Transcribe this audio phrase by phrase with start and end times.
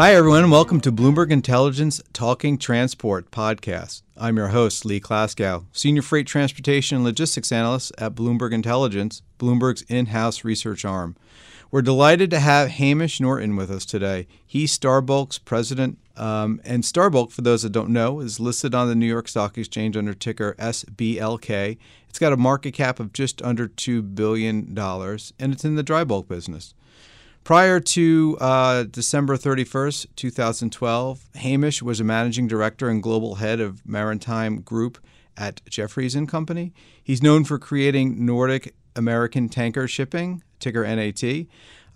[0.00, 4.02] Hi, everyone, welcome to Bloomberg Intelligence Talking Transport podcast.
[4.16, 9.82] I'm your host, Lee Klaskow, Senior Freight Transportation and Logistics Analyst at Bloomberg Intelligence, Bloomberg's
[9.82, 11.16] in house research arm.
[11.72, 14.26] We're delighted to have Hamish Norton with us today.
[14.44, 15.98] He's Star Bulk's president.
[16.16, 19.28] Um, and Star Bulk, for those that don't know, is listed on the New York
[19.28, 21.78] Stock Exchange under ticker SBLK.
[22.08, 26.02] It's got a market cap of just under $2 billion, and it's in the dry
[26.02, 26.74] bulk business.
[27.44, 33.86] Prior to uh, December 31st, 2012, Hamish was a managing director and global head of
[33.86, 34.98] maritime group
[35.36, 36.72] at Jefferies and Company.
[37.02, 41.46] He's known for creating Nordic American Tanker Shipping, ticker NAT,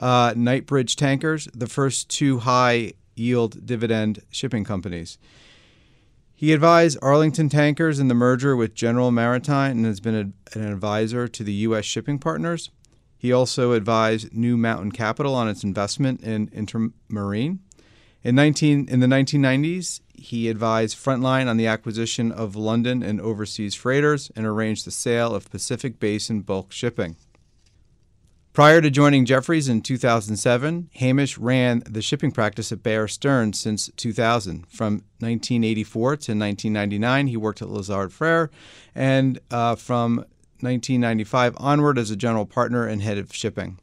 [0.01, 5.19] uh, Knightsbridge Tankers, the first two high yield dividend shipping companies.
[6.35, 10.15] He advised Arlington Tankers in the merger with General Maritime and has been
[10.55, 11.85] a, an advisor to the U.S.
[11.85, 12.71] shipping partners.
[13.17, 17.61] He also advised New Mountain Capital on its investment in Intermarine.
[18.25, 23.75] In, 19, in the 1990s, he advised Frontline on the acquisition of London and overseas
[23.75, 27.17] freighters and arranged the sale of Pacific Basin bulk shipping.
[28.55, 33.91] Prior to joining Jefferies in 2007, Hamish ran the shipping practice at Bear Stearns since
[33.97, 34.69] 2000.
[34.69, 38.49] From 1984 to 1999, he worked at Lazard Frères,
[38.95, 40.19] and uh, from
[40.61, 43.79] 1995 onward as a general partner and head of shipping.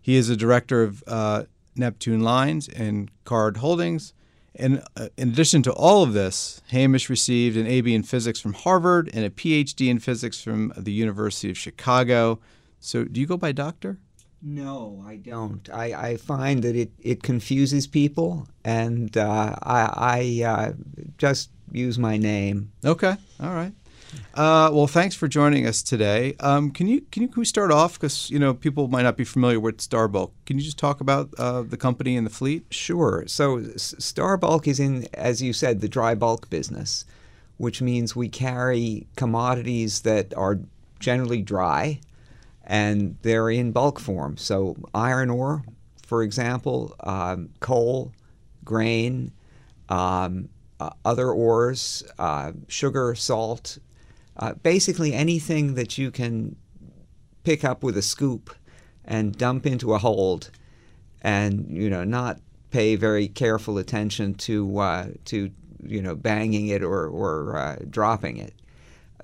[0.00, 1.44] He is a director of uh,
[1.76, 4.12] Neptune Lines and Card Holdings.
[4.56, 8.52] And uh, in addition to all of this, Hamish received an AB in physics from
[8.52, 12.38] Harvard and a PhD in physics from the University of Chicago.
[12.78, 13.98] So, do you go by doctor?
[14.46, 15.68] No, I don't.
[15.72, 20.72] I, I find that it, it confuses people, and uh, I, I uh,
[21.16, 22.70] just use my name.
[22.84, 23.72] Okay, all right.
[24.34, 26.34] Uh, well, thanks for joining us today.
[26.40, 29.16] Um, can you can you can we start off because you know people might not
[29.16, 30.32] be familiar with Star Bulk.
[30.46, 32.66] Can you just talk about uh, the company and the fleet?
[32.70, 33.24] Sure.
[33.26, 37.04] So Star Bulk is in, as you said, the dry bulk business,
[37.58, 40.58] which means we carry commodities that are
[40.98, 42.00] generally dry,
[42.64, 44.36] and they're in bulk form.
[44.36, 45.62] So iron ore,
[46.04, 48.12] for example, um, coal,
[48.64, 49.32] grain.
[49.88, 50.48] Um,
[50.80, 53.78] uh, other ores, uh, sugar, salt,
[54.36, 56.56] uh, basically anything that you can
[57.44, 58.54] pick up with a scoop
[59.04, 60.50] and dump into a hold
[61.20, 62.40] and you know not
[62.70, 65.50] pay very careful attention to uh, to
[65.86, 68.54] you know banging it or, or uh, dropping it.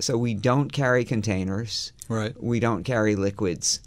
[0.01, 1.93] So we don't carry containers.
[2.09, 2.35] Right.
[2.43, 3.81] We don't carry liquids.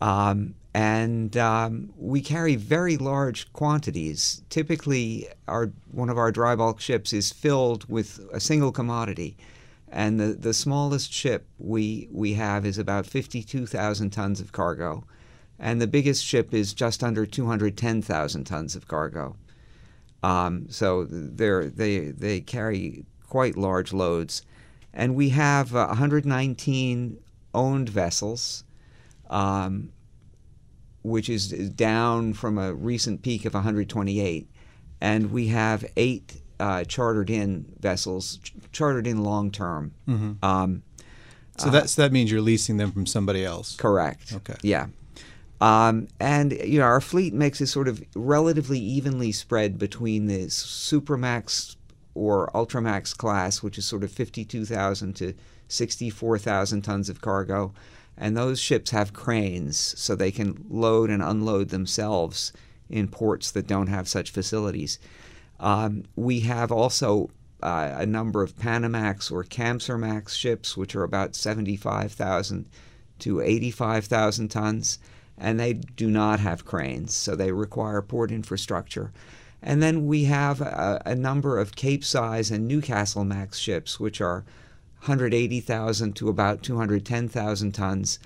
[0.00, 4.42] Um, and um, we carry very large quantities.
[4.50, 9.36] Typically our one of our dry bulk ships is filled with a single commodity
[9.90, 15.04] and the, the smallest ship we, we have is about 52,000 tons of cargo.
[15.58, 19.36] And the biggest ship is just under 210,000 tons of cargo.
[20.22, 24.42] Um, so they they carry quite large loads.
[24.92, 27.18] And we have uh, 119
[27.54, 28.64] owned vessels,
[29.28, 29.92] um,
[31.02, 34.48] which is down from a recent peak of 128.
[35.00, 39.92] And we have eight uh, chartered in vessels, ch- chartered in long term.
[40.06, 40.44] Mm-hmm.
[40.44, 40.82] Um,
[41.56, 43.76] so that's that means you're leasing them from somebody else.
[43.76, 44.32] Correct.
[44.32, 44.56] Okay.
[44.62, 44.86] Yeah.
[45.60, 50.46] Um, and you know our fleet makes it sort of relatively evenly spread between the
[50.46, 51.76] Supramax
[52.14, 55.34] or Ultramax class, which is sort of 52,000 to
[55.68, 57.72] 64,000 tons of cargo,
[58.16, 62.52] and those ships have cranes, so they can load and unload themselves
[62.88, 64.98] in ports that don't have such facilities.
[65.60, 67.30] Um, we have also
[67.62, 72.66] uh, a number of Panamax or Kamsarmax ships, which are about 75,000
[73.20, 74.98] to 85,000 tons,
[75.36, 79.12] and they do not have cranes, so they require port infrastructure.
[79.62, 84.44] And then we have a, a number of Capesize and Newcastle Max ships, which are
[85.00, 88.18] 180,000 to about 210,000 tons.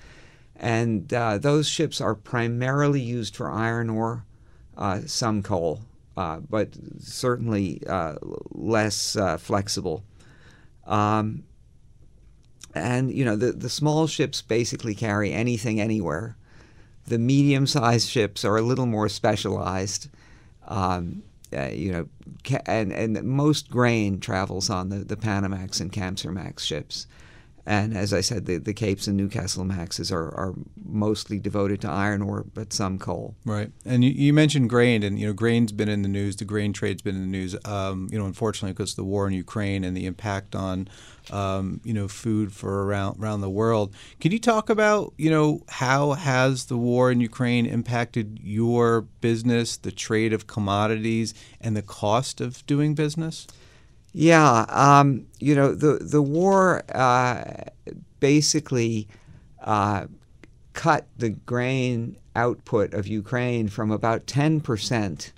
[0.55, 4.23] And uh, those ships are primarily used for iron ore,
[4.77, 5.81] uh, some coal,
[6.17, 6.69] uh, but
[6.99, 8.15] certainly uh,
[8.51, 10.03] less uh, flexible.
[10.85, 11.43] Um,
[12.73, 16.35] and you know the the small ships basically carry anything anywhere.
[17.07, 20.09] The medium-sized ships are a little more specialized.
[20.67, 21.23] Um,
[21.55, 22.07] uh, you know,
[22.43, 27.07] ca- and and most grain travels on the the Panamax and Kamsarmax ships.
[27.65, 30.53] And as I said, the, the Capes and Newcastlemaxes are, are
[30.83, 33.35] mostly devoted to iron ore, but some coal.
[33.43, 36.35] Right, and you, you mentioned grain, and you know grain's been in the news.
[36.35, 37.55] The grain trade's been in the news.
[37.65, 40.87] Um, you know, unfortunately, because of the war in Ukraine and the impact on
[41.31, 43.95] um, you know food for around around the world.
[44.19, 49.75] Can you talk about you know how has the war in Ukraine impacted your business,
[49.75, 53.47] the trade of commodities, and the cost of doing business?
[54.17, 57.65] Yeah, um, you know the the war uh,
[58.21, 59.09] basically
[59.61, 60.05] uh,
[60.71, 65.33] cut the grain output of Ukraine from about ten percent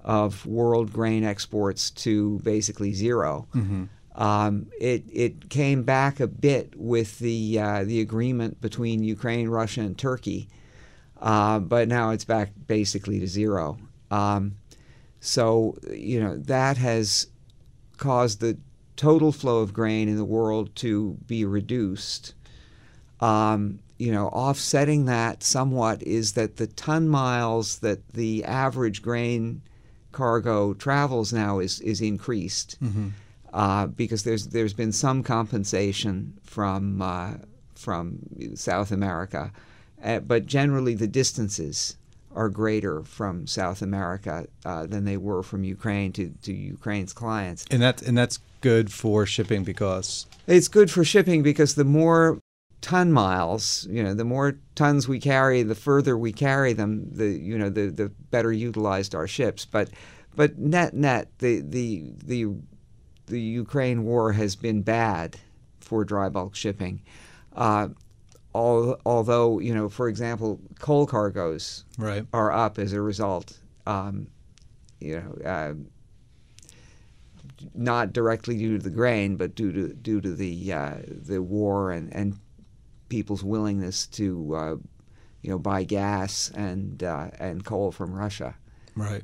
[0.00, 3.84] of world grain exports to basically 0 Mm-hmm.
[4.20, 9.82] um, it it came back a bit with the uh, the agreement between Ukraine, Russia,
[9.82, 10.48] and Turkey,
[11.20, 13.78] uh, but now it's back basically to zero.
[14.10, 14.56] Um,
[15.20, 17.28] so you know that has
[17.96, 18.56] caused the
[18.96, 22.34] total flow of grain in the world to be reduced.
[23.20, 29.62] Um, you know, offsetting that somewhat is that the ton miles that the average grain
[30.12, 32.78] cargo travels now is is increased
[33.52, 37.34] uh, because there's there's been some compensation from uh,
[37.74, 38.18] from
[38.54, 39.52] South America,
[40.02, 41.96] uh, but generally the distances
[42.36, 47.64] are greater from South America uh, than they were from Ukraine to, to Ukraine's clients.
[47.70, 52.38] And that's and that's good for shipping because It's good for shipping because the more
[52.82, 57.28] ton miles, you know, the more tons we carry, the further we carry them, the
[57.28, 59.64] you know, the, the better utilized our ships.
[59.64, 59.88] But
[60.36, 62.54] but net net, the the the
[63.26, 65.38] the Ukraine war has been bad
[65.80, 67.02] for dry bulk shipping.
[67.54, 67.88] Uh,
[68.56, 72.26] al- although you know, for example, coal cargoes right.
[72.32, 73.58] are up as a result.
[73.86, 74.28] Um,
[75.00, 75.74] you know, uh,
[77.74, 81.92] not directly due to the grain, but due to due to the uh, the war
[81.92, 82.38] and, and
[83.08, 84.76] people's willingness to uh,
[85.42, 88.54] you know buy gas and uh, and coal from Russia.
[88.94, 89.22] Right.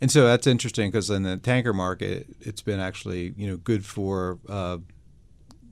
[0.00, 3.84] And so that's interesting because in the tanker market, it's been actually you know good
[3.84, 4.78] for uh,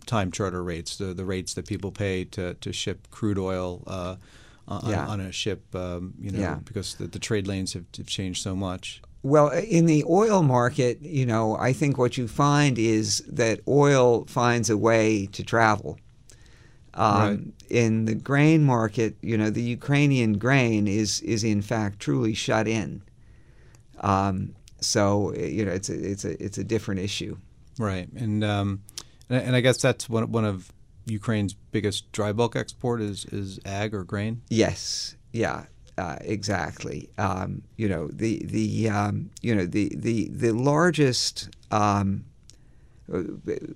[0.06, 4.16] time charter rates, the the rates that people pay to, to ship crude oil uh,
[4.68, 5.06] on, Yeah.
[5.06, 6.54] on a ship, um, you know, Yeah.
[6.64, 9.02] because the, the trade lanes have, have changed so much.
[9.22, 14.26] Well, in the oil market, you know, I think what you find is that oil
[14.26, 15.98] finds a way to travel.
[16.92, 17.40] Um, Right.
[17.70, 22.68] In the grain market, you know, the Ukrainian grain is is in fact truly shut
[22.68, 23.02] in.
[24.00, 27.36] Um, so you know, it's a it's a it's a different issue.
[27.78, 28.08] Right.
[28.14, 28.82] And um,
[29.28, 30.72] and, and I guess that's one one of
[31.06, 34.42] Ukraine's biggest dry bulk export is is ag or grain.
[34.48, 35.66] Yes, yeah,
[35.98, 37.10] uh, exactly.
[37.18, 41.48] Um, you know the the um, you know the the the largest.
[41.70, 42.24] Um,
[43.12, 43.22] uh,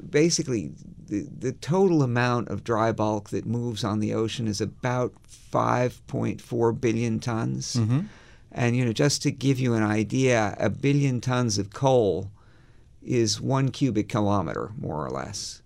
[0.08, 0.72] basically,
[1.06, 5.12] the, the total amount of dry bulk that moves on the ocean is about
[5.52, 7.76] 5.4 billion tons.
[8.52, 12.30] And you know, just to give you an idea, a billion tons of coal
[13.08, 15.62] is one cubic kilometer, more or less.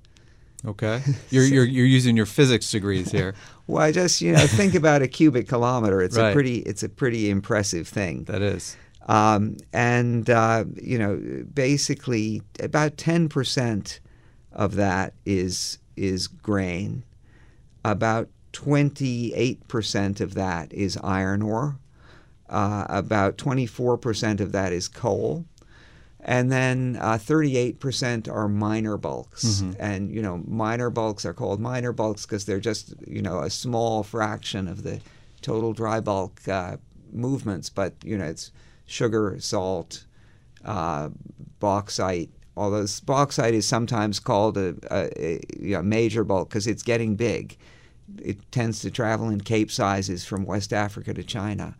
[0.64, 1.02] Okay.
[1.30, 3.34] You're you're you're using your physics degrees here.
[3.68, 6.02] Well, I just you know think about a cubic kilometer.
[6.02, 6.30] It's Right.
[6.30, 8.25] a pretty it's a pretty impressive thing.
[8.25, 8.76] That is.
[9.06, 14.00] Um, and uh, you know, basically about ten percent
[14.52, 17.04] of that is is grain.
[17.84, 21.78] About twenty eight percent of that is iron ore.
[22.50, 25.44] Uh, about twenty four percent of that is coal.
[26.25, 29.61] And then uh, 38% are minor bulks.
[29.81, 33.50] And, you know, minor bulks are called minor bulks because they're just, you know, a
[33.50, 35.00] small fraction of the
[35.41, 36.76] total dry bulk uh,
[37.12, 37.69] movements.
[37.71, 38.52] But, you know, it's
[38.87, 40.05] sugar, salt,
[40.64, 41.09] uh,
[41.59, 42.31] bauxite.
[42.57, 47.17] Although bauxite is sometimes called a, a, a you know, major bulk because it's getting
[47.17, 47.57] big.
[48.23, 51.75] It tends to travel in cape sizes from West Africa to China.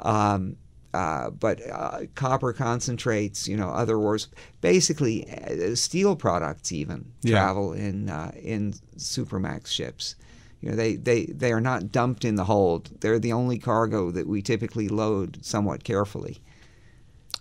[0.00, 0.56] Um,
[0.94, 4.28] uh, but uh, copper concentrates, you know, other ores,
[4.60, 7.32] basically uh, steel products even Yeah.
[7.32, 10.14] travel in uh, in supramax ships.
[10.60, 12.90] You know, they, they, they are not dumped in the hold.
[13.00, 16.38] They're the only cargo that we typically load somewhat carefully.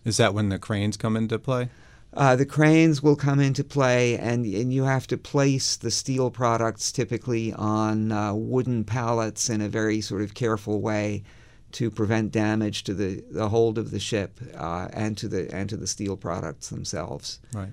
[0.04, 1.70] Is that when the cranes come into play?
[2.14, 6.32] Uh, the cranes will come into play, and, and you have to place the steel
[6.32, 11.24] products typically on uh, wooden pallets in a very sort of careful way
[11.74, 15.70] to prevent damage to the, the hold of the ship uh, and to the and
[15.70, 17.40] to the steel products themselves.
[17.54, 17.70] Right.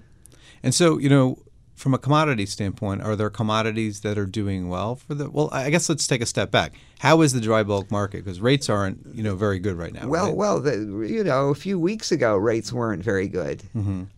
[0.63, 1.39] And so, you know,
[1.75, 5.31] from a commodity standpoint, are there commodities that are doing well for the?
[5.31, 6.75] Well, I guess let's take a step back.
[6.99, 8.25] How is the dry bulk market?
[8.25, 10.07] Because rates aren't, you know, very good right now.
[10.07, 10.37] Well, right?
[10.37, 13.63] well, the, you know, a few weeks ago rates weren't very good,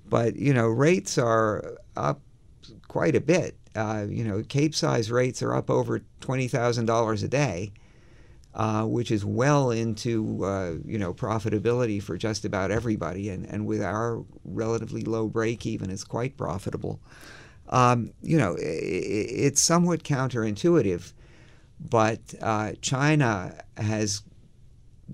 [0.09, 2.21] but you know, rates are up
[2.89, 3.57] quite a bit.
[3.77, 7.73] Uh, you know, Cape size rates are up over twenty thousand dollars a day,
[8.55, 13.67] uh, which is well into uh, you know profitability for just about everybody, and and
[13.67, 17.01] with our relatively low break even, it's quite profitable.
[17.69, 21.13] Um, you know, i i it's somewhat counterintuitive,
[21.81, 24.23] but uh, China has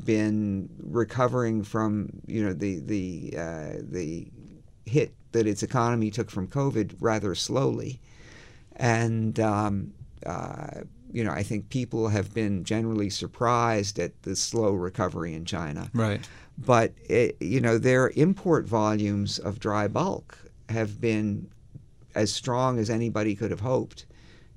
[0.05, 4.29] been recovering from you know the the uh, the
[4.85, 8.01] hit that its economy took from COVID rather slowly,
[8.75, 9.93] and um,
[10.27, 15.45] uh, you know I think people have been generally surprised at the slow recovery in
[15.45, 15.91] China.
[15.95, 16.27] right.
[16.59, 20.39] But it, you know their import volumes of dry bulk
[20.69, 21.49] have been
[22.15, 24.07] as strong as anybody could have hoped.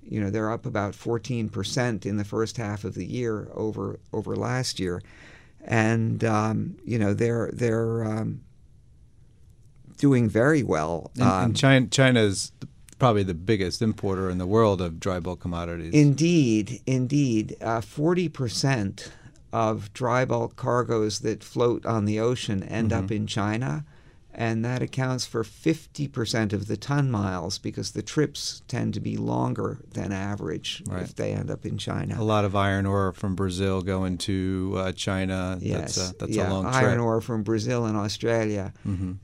[0.01, 4.35] You know they're up about 14% in the first half of the year over over
[4.35, 5.01] last year,
[5.63, 8.41] and um, you know they're they're um,
[10.01, 11.11] doing very well.
[11.15, 12.51] And, Um, and China, China is
[13.01, 15.91] probably the biggest importer in the world of dry bulk commodities.
[15.93, 17.57] Indeed, indeed.
[17.59, 19.11] Uh, Forty percent
[19.51, 23.03] of dry bulk cargoes that float on the ocean end Mm-hmm.
[23.05, 23.85] up in China,
[24.33, 28.99] and that accounts for fifty percent of the ton miles because the trips tend to
[28.99, 31.03] be longer than average Right.
[31.03, 32.15] if they end up in China.
[32.19, 35.57] a lot of iron ore from Brazil going to uh, China.
[35.61, 36.91] Yes, That's, a, that's yeah, a long iron trip.
[36.93, 37.03] Mm-hmm.
[37.03, 38.73] ore from Brazil and Australia.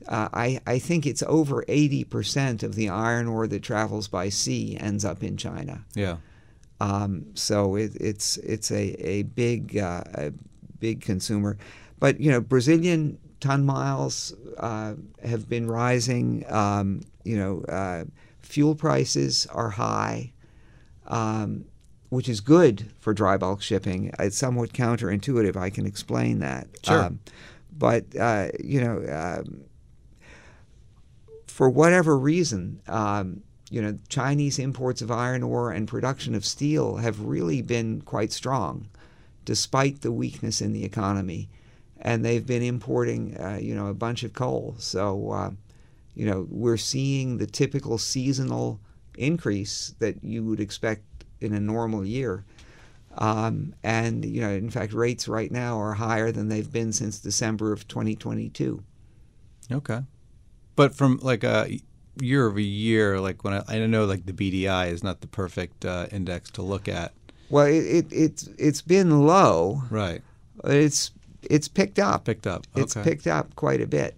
[0.06, 4.76] Uh, I, I think it's over 80% of the iron ore that travels by sea
[4.78, 5.84] ends up in China.
[5.94, 6.16] Yeah.
[6.80, 10.32] Um, so it, it's it's a a big uh, a
[10.78, 11.56] big consumer,
[11.98, 16.44] but you know Brazilian ton miles uh, have been rising.
[16.48, 18.04] Um, you know, uh,
[18.40, 20.32] fuel prices are high,
[21.06, 21.64] um,
[22.08, 24.12] which is good for dry bulk shipping.
[24.18, 25.56] It's somewhat counterintuitive.
[25.56, 26.68] I can explain that.
[26.82, 27.04] Sure.
[27.04, 27.20] Um,
[27.76, 29.40] but uh, you know.
[29.40, 29.64] Um,
[31.58, 36.98] for whatever reason, um, you know, Chinese imports of iron ore and production of steel
[36.98, 38.88] have really been quite strong,
[39.44, 41.48] despite the weakness in the economy,
[42.00, 44.74] and they've been importing, uh, you know, a bunch of coal.
[44.78, 45.50] So, uh,
[46.14, 48.80] you know, we're seeing the typical seasonal
[49.16, 51.02] increase that you would expect
[51.40, 52.44] in a normal year.
[53.16, 57.18] Um, and you know, in fact, rates right now are higher than they've been since
[57.18, 58.82] December of 2022.
[59.72, 60.00] Okay.
[60.76, 61.80] But from like a
[62.20, 65.84] year over year, like when I, I know like the BDI is not the perfect
[65.84, 67.12] uh, index to look at.
[67.50, 69.82] Well, it, it, it's it's been low.
[69.90, 70.22] Right.
[70.64, 71.10] It's
[71.42, 72.24] it's picked up.
[72.24, 72.66] Picked up.
[72.74, 74.16] It's picked up quite a bit.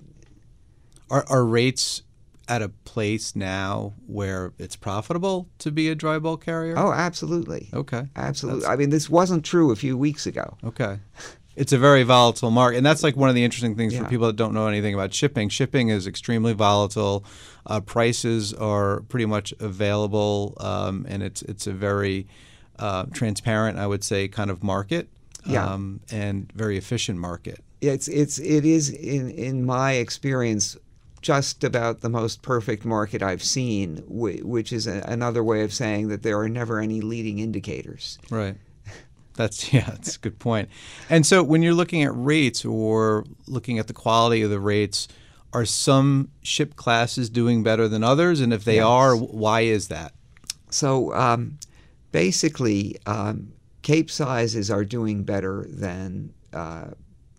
[1.10, 2.02] Are, are rates
[2.48, 6.74] at a place now where it's profitable to be a dry bulk carrier?
[6.76, 7.68] Oh, absolutely.
[7.72, 8.08] Okay.
[8.16, 8.66] Absolutely.
[8.66, 10.56] I mean, this wasn't true a few weeks ago.
[10.64, 10.98] Okay.
[11.56, 12.78] It's a very volatile market.
[12.78, 15.12] And that's like one of the interesting things for people that don't know anything about
[15.12, 15.48] shipping.
[15.48, 17.24] Shipping is extremely volatile.
[17.66, 22.26] Uh, prices are pretty much available, um, and it's it's a very
[22.78, 25.10] uh, transparent, I would say, kind of market.
[25.47, 25.64] Yeah.
[25.66, 27.62] Um, and very efficient market.
[27.80, 30.76] It's it's it is in in my experience
[31.23, 36.09] just about the most perfect market I've seen, which is a, another way of saying
[36.09, 38.18] that there are never any leading indicators.
[38.30, 38.56] Right.
[39.35, 40.68] That's yeah, that's a good point.
[41.09, 45.09] And so when you're looking at rates or looking at the quality of the rates,
[45.52, 48.40] are some ship classes doing better than others?
[48.40, 48.85] And if they Yes.
[48.85, 50.12] are, why is that?
[50.70, 51.59] So um,
[52.12, 56.87] basically, um, Cape sizes are doing better than uh,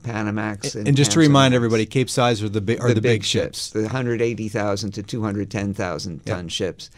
[0.04, 3.24] Panamax and, And just to remind everybody, Cape size are the big are the, big,
[3.24, 3.70] ships.
[3.70, 6.90] the 180,000 to 210,000 ton ships.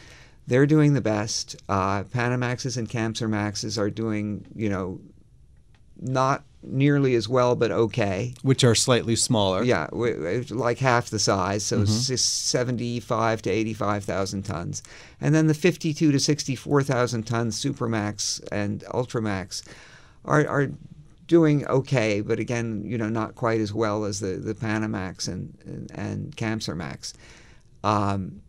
[0.48, 1.56] They're doing the best.
[1.70, 5.00] Uh, Panamaxes and Kamsarmaxes are doing, you know,
[6.00, 8.34] not nearly as well, but okay.
[8.42, 9.64] which are slightly smaller.
[9.64, 14.84] Yeah, like half the size, so s- 75 to 85,000 tons.
[15.20, 19.64] And then the 52 to 64,000 tons Supramax and Ultramax
[20.26, 20.72] are, are
[21.28, 25.58] doing okay, but again, you know, not quite as well as the the Panamax and
[25.66, 27.14] and, and Kamsarmax.
[27.84, 28.42] Um,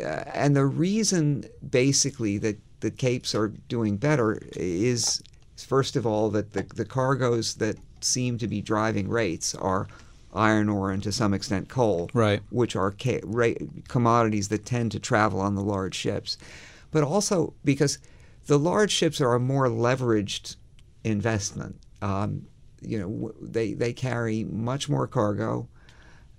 [0.00, 5.22] uh, and the reason, basically, that the capes are doing better is,
[5.64, 9.86] first of all, that the, the cargoes that seem to be driving rates are
[10.34, 12.40] iron ore and to some extent coal, Right.
[12.50, 13.52] which are ca- ra-
[13.88, 16.38] commodities that tend to travel on the large ships.
[16.90, 17.98] But also because
[18.46, 20.56] the large ships are a more leveraged
[21.04, 21.76] investment.
[22.00, 22.46] Um,
[22.80, 25.68] you know, w- they, they carry much more cargo,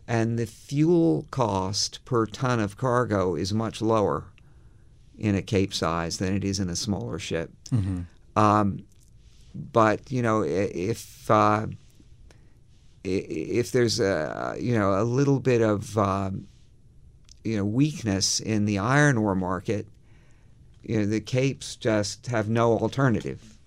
[0.08, 4.26] and the fuel cost per ton of cargo is much lower
[5.18, 7.52] in a cape size than it is in a smaller ship.
[8.36, 8.84] Um,
[9.54, 11.68] but you know, if uh,
[13.04, 16.48] if there's a you know a little bit of um,
[17.44, 19.88] you know weakness in the iron ore market,
[20.82, 23.58] you know the capes just have no alternative,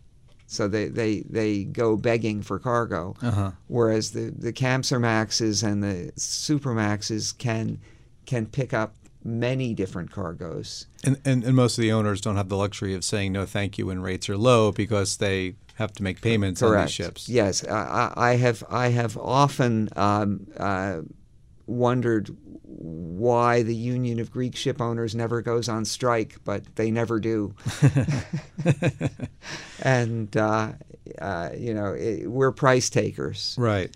[0.46, 3.14] so they they, they go begging for cargo.
[3.22, 3.52] Uh-huh.
[3.68, 7.78] Whereas the the Kamsarmaxes and the Supramaxes can
[8.26, 10.86] can pick up many different cargoes.
[11.04, 13.78] And, and and most of the owners don't have the luxury of saying no, thank
[13.78, 17.28] you when rates are low because they have to make payments on these ships.
[17.28, 21.00] Yes, I, I I have I have often um, uh,
[21.66, 27.18] wondered why the Union of Greek Ship Owners never goes on strike, but they never
[27.20, 27.54] do.
[29.82, 30.72] and uh,
[31.20, 33.54] uh, you know it, we're price takers.
[33.58, 33.94] Right.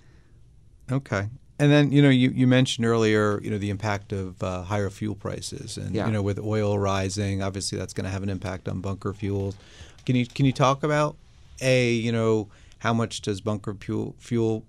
[0.91, 1.29] Okay.
[1.59, 4.91] And then you know you, you mentioned earlier you know the impact of uh, higher
[4.91, 6.07] fuel prices and Yeah.
[6.07, 9.57] you know with oil rising obviously that's going to have an impact on bunker fuels.
[10.07, 11.17] Can you can you talk about
[11.61, 12.49] a you know
[12.79, 14.65] how much does bunker fuel fuel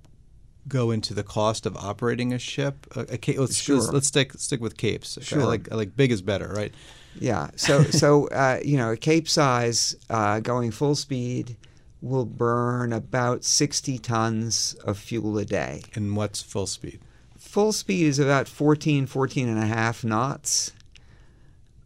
[0.68, 2.86] go into the cost of operating a ship?
[2.96, 3.78] A, a let's, Sure.
[3.78, 5.18] let's let's stick stick with capes.
[5.18, 5.26] Okay?
[5.26, 5.46] I Sure.
[5.46, 6.74] like I like big is better, right?
[7.20, 7.50] Yeah.
[7.56, 11.58] So so uh, you know, a Cape size uh, going full speed
[12.02, 15.84] will burn about 60 tons of fuel a day.
[15.94, 17.00] And what's full speed?
[17.38, 20.72] Full speed is about 14, 14 and a half knots.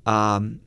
[0.05, 0.61] Um,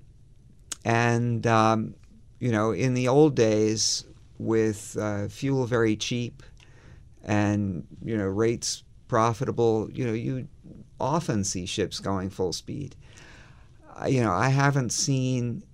[0.85, 1.95] and um,
[2.40, 4.04] you know, in the old days,
[4.38, 6.43] with uh, fuel very cheap
[7.25, 10.47] and you know rates profitable, you know, you
[11.00, 12.95] often see ships going full speed.
[14.00, 15.65] Uh, you know, I haven't seen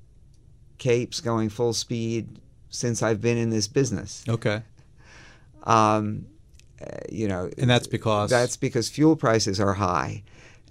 [0.78, 4.24] capes going full speed since I've been in this business.
[4.28, 4.62] Okay.
[5.64, 6.26] Um,
[6.80, 10.22] uh, you know, And that's because that's because fuel prices are high.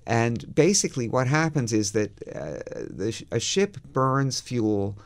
[0.06, 4.98] And basically, what happens is that uh, the, sh- a ship burns fuel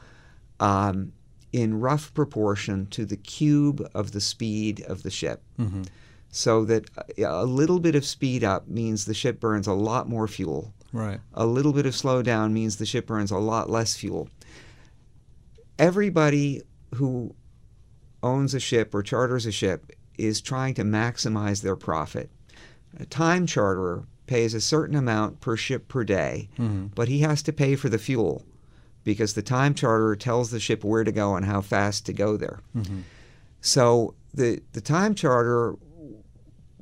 [0.60, 1.14] um,
[1.54, 5.44] in rough proportion to the cube of the speed of the ship.
[5.60, 5.84] Mm-hmm.
[6.30, 10.10] So that a a little bit of speed up means the ship burns a lot
[10.10, 10.74] more fuel.
[10.92, 11.20] right.
[11.34, 14.30] A little bit of slowdown means the ship burns a lot less fuel.
[15.80, 16.62] Everybody
[16.96, 17.34] who
[18.24, 22.30] owns a ship or charters a ship is trying to maximize their profit.
[23.00, 26.50] A time charterer pays a certain amount per ship per day,
[26.96, 28.44] but he has to pay for the fuel
[29.08, 32.36] because the time charter tells the ship where to go and how fast to go
[32.36, 32.60] there.
[33.62, 35.78] So the the time charter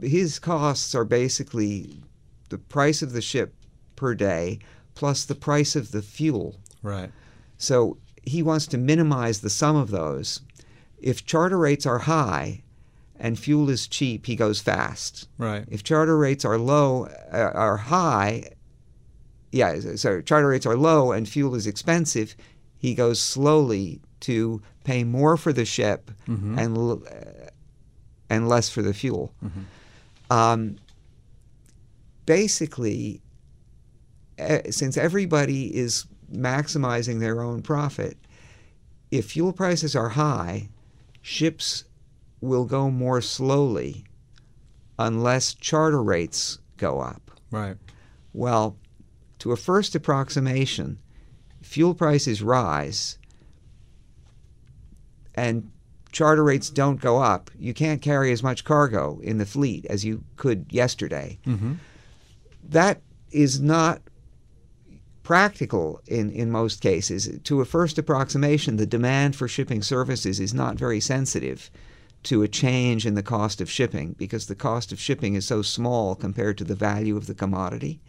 [0.01, 2.01] his costs are basically
[2.49, 3.53] the price of the ship
[3.95, 4.57] per day
[4.95, 6.55] plus the price of the fuel.
[6.81, 7.11] Right.
[7.59, 10.41] So he wants to minimize the sum of those.
[10.97, 12.63] If charter rates are high
[13.19, 15.27] and fuel is cheap, he goes fast.
[15.37, 15.65] Right.
[15.69, 18.54] If charter rates are low, uh, are high,
[19.55, 22.35] yeah, so charter rates are low and fuel is expensive,
[22.77, 26.11] he goes slowly to pay more for the ship
[26.59, 27.49] and l- uh,
[28.29, 29.33] and less for the fuel.
[30.29, 30.75] Um,
[32.25, 33.21] basically,
[34.39, 38.17] uh, since everybody is maximizing their own profit,
[39.11, 40.67] if fuel prices are high,
[41.21, 41.85] ships
[42.41, 44.03] will go more slowly
[44.99, 47.31] unless charter rates go up.
[47.51, 47.77] Right.
[48.33, 48.75] Well,
[49.45, 50.97] to a first approximation,
[51.61, 53.19] fuel prices rise
[55.35, 55.69] and
[56.11, 57.51] charter rates don't go up.
[57.59, 61.37] You can't carry as much cargo in the fleet as you could yesterday.
[61.45, 61.73] Mm-hmm.
[62.69, 64.01] That is not
[65.21, 67.29] practical in, in most cases.
[67.43, 71.69] To a first approximation, the demand for shipping services is not very sensitive
[72.23, 75.61] to a change in the cost of shipping because the cost of shipping is so
[75.61, 78.01] small compared to the value of the commodity.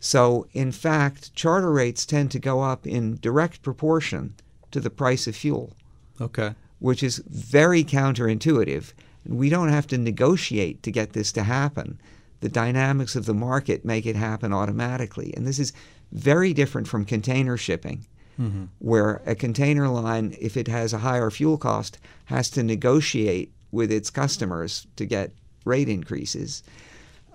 [0.00, 4.34] So, in fact, charter rates tend to go up in direct proportion
[4.70, 5.74] to the price of fuel,
[6.20, 6.54] Okay.
[6.78, 8.92] which is very counterintuitive.
[9.26, 11.98] We don't have to negotiate to get this to happen.
[12.40, 15.34] The dynamics of the market make it happen automatically.
[15.36, 15.72] And this is
[16.12, 18.06] very different from container shipping,
[18.40, 18.66] mm-hmm.
[18.78, 23.90] where a container line, if it has a higher fuel cost, has to negotiate with
[23.90, 25.32] its customers to get
[25.64, 26.62] rate increases.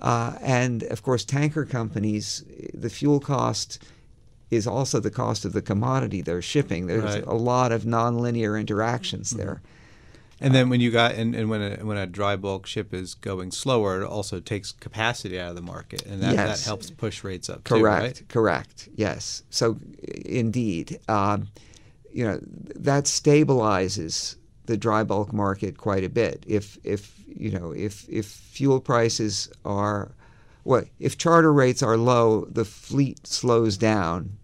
[0.01, 3.81] Uh, and of course, tanker companies, the fuel cost
[4.51, 6.87] is also the cost of the commodity they're shipping.
[6.87, 7.25] There's Right.
[7.25, 9.61] a lot of nonlinear interactions there.
[10.41, 13.13] And then when you got and, and when a when a dry bulk ship is
[13.15, 16.59] going slower, it also takes capacity out of the market, and that, Yes.
[16.59, 18.17] that helps push rates up Correct.
[18.17, 18.29] too, right?
[18.29, 18.89] Correct.
[18.95, 19.43] Yes.
[19.49, 19.79] So,
[20.25, 21.47] indeed, um,
[22.11, 22.39] you know
[22.75, 26.43] that stabilizes the dry bulk market quite a bit.
[26.45, 30.11] If if you know if if fuel prices are
[30.63, 34.37] well, if charter rates are low, the fleet slows down,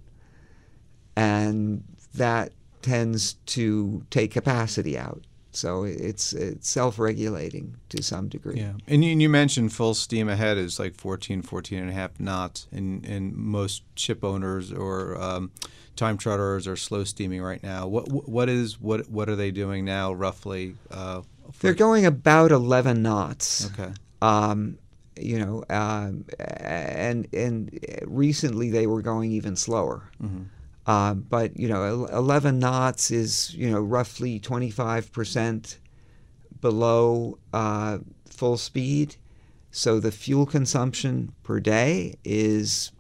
[1.16, 1.84] and
[2.16, 5.24] that tends to take capacity out.
[5.52, 8.60] So it's it's self-regulating to some degree.
[8.60, 11.94] Yeah, and you, and you mentioned full steam ahead is like 14, 14 and a
[11.94, 15.52] half knots, and, and most ship owners or um,
[15.96, 17.88] time charterers are slow steaming right now.
[17.88, 20.76] What what is what what are they doing now roughly?
[20.92, 21.22] Uh,
[21.60, 23.70] They're going about 11 knots.
[23.72, 23.92] okay.
[24.22, 24.78] Um,
[25.18, 30.10] you know, um, and and recently they were going even slower.
[30.88, 35.80] Uh, but you know, 11 knots is you know roughly 25 percent
[36.62, 37.98] below uh,
[38.30, 39.18] full speed.
[39.72, 42.92] So the fuel consumption per day is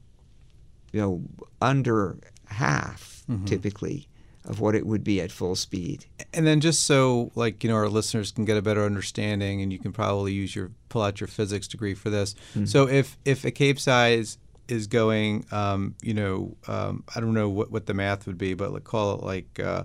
[0.91, 1.21] you know
[1.61, 4.07] under half typically
[4.45, 6.05] of what it would be at full speed.
[6.33, 9.71] And then just so like you know our listeners can get a better understanding, and
[9.71, 12.35] you can probably use your pull out your physics degree for this.
[12.65, 17.49] So if if a cape size is going, um, you know, um, I don't know
[17.49, 19.83] what, what the math would be, but let's call it like uh,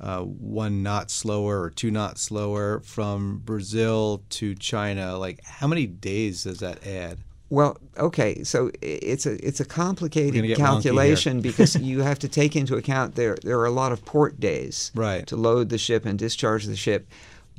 [0.00, 5.18] uh, one knot slower or two knots slower from Brazil to China.
[5.18, 7.18] Like how many days does that add?
[7.48, 10.56] Well, okay, so it's a it's a complicated get wonky here.
[10.56, 14.40] calculation because you have to take into account there there are a lot of port
[14.40, 15.24] days Right.
[15.28, 17.06] to load the ship and discharge the ship,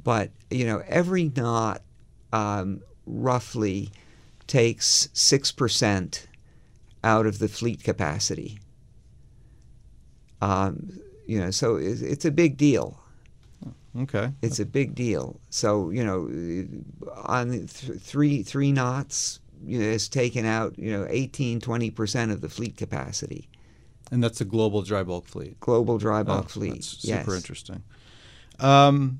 [0.04, 1.82] but you know every knot
[2.34, 3.91] um, roughly
[4.45, 6.28] takes six percent
[7.04, 8.60] out of the fleet capacity.
[10.41, 13.00] Um, you know, so it's, it's a big deal.
[13.97, 14.32] Okay.
[14.41, 15.39] It's a big deal.
[15.50, 16.30] So you know,
[17.23, 22.32] on th- three three knots, you know, has taken out you know 18, 20 percent
[22.32, 23.49] of the fleet capacity.
[24.12, 25.60] And that's a global dry bulk fleet.
[25.60, 26.75] Global dry Oh, bulk fleet.
[26.75, 27.25] That's yes.
[27.25, 27.84] super interesting.
[28.60, 29.19] Um,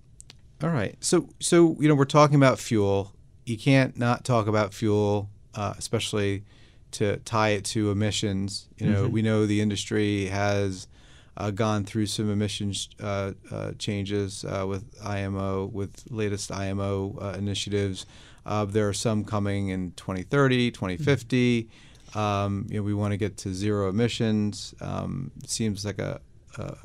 [0.64, 0.96] all right.
[1.02, 3.14] So, so you know, we're talking about fuel.
[3.46, 6.44] You can't not talk about fuel, uh, especially
[6.92, 8.68] to tie it to emissions.
[8.78, 10.88] You know, we know the industry has
[11.36, 17.36] uh, gone through some emissions uh, uh, changes uh, with IMO, with latest IMO uh,
[17.38, 18.06] initiatives.
[18.48, 21.70] Uh, there are some coming in 2030, 2050.
[22.16, 24.74] Um, you know, we want to get to zero emissions.
[24.82, 26.22] Um, seems like a,
[26.58, 26.76] a,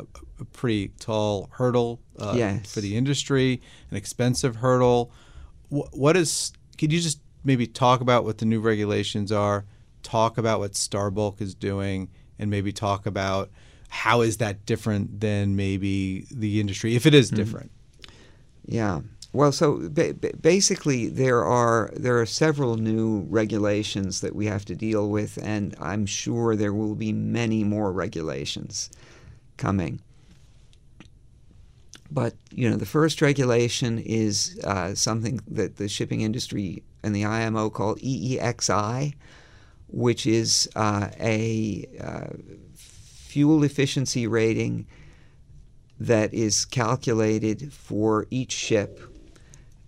[0.41, 2.75] a pretty tall hurdle uh, Yes.
[2.75, 5.13] for the industry, an expensive hurdle.
[5.71, 6.53] Wh- what is?
[6.77, 9.65] Could you just maybe talk about what the new regulations are?
[10.03, 12.09] Talk about what Star Bulk is doing,
[12.41, 13.51] and maybe talk about
[13.89, 17.71] how is that different than maybe the industry, if it is different.
[18.67, 19.01] Yeah.
[19.33, 24.65] Well, so ba- ba- basically, there are there are several new regulations that we have
[24.67, 28.91] to deal with, and I'm sure there will be many more regulations
[29.57, 30.01] coming.
[32.11, 37.25] But you know, the first regulation is uh, something that the shipping industry and the
[37.25, 39.15] IMO call EEXI,
[39.89, 42.37] which is uh, a uh,
[42.75, 44.87] fuel efficiency rating
[45.99, 49.01] that is calculated for each ship.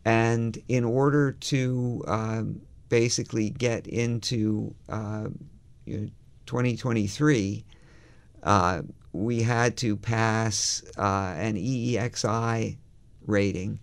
[0.04, 5.28] And in order to um, basically get into uh,
[5.86, 6.08] you know,
[6.46, 7.64] 2023,
[8.42, 12.76] uh, we had to pass uh, an EEXI
[13.26, 13.78] rating.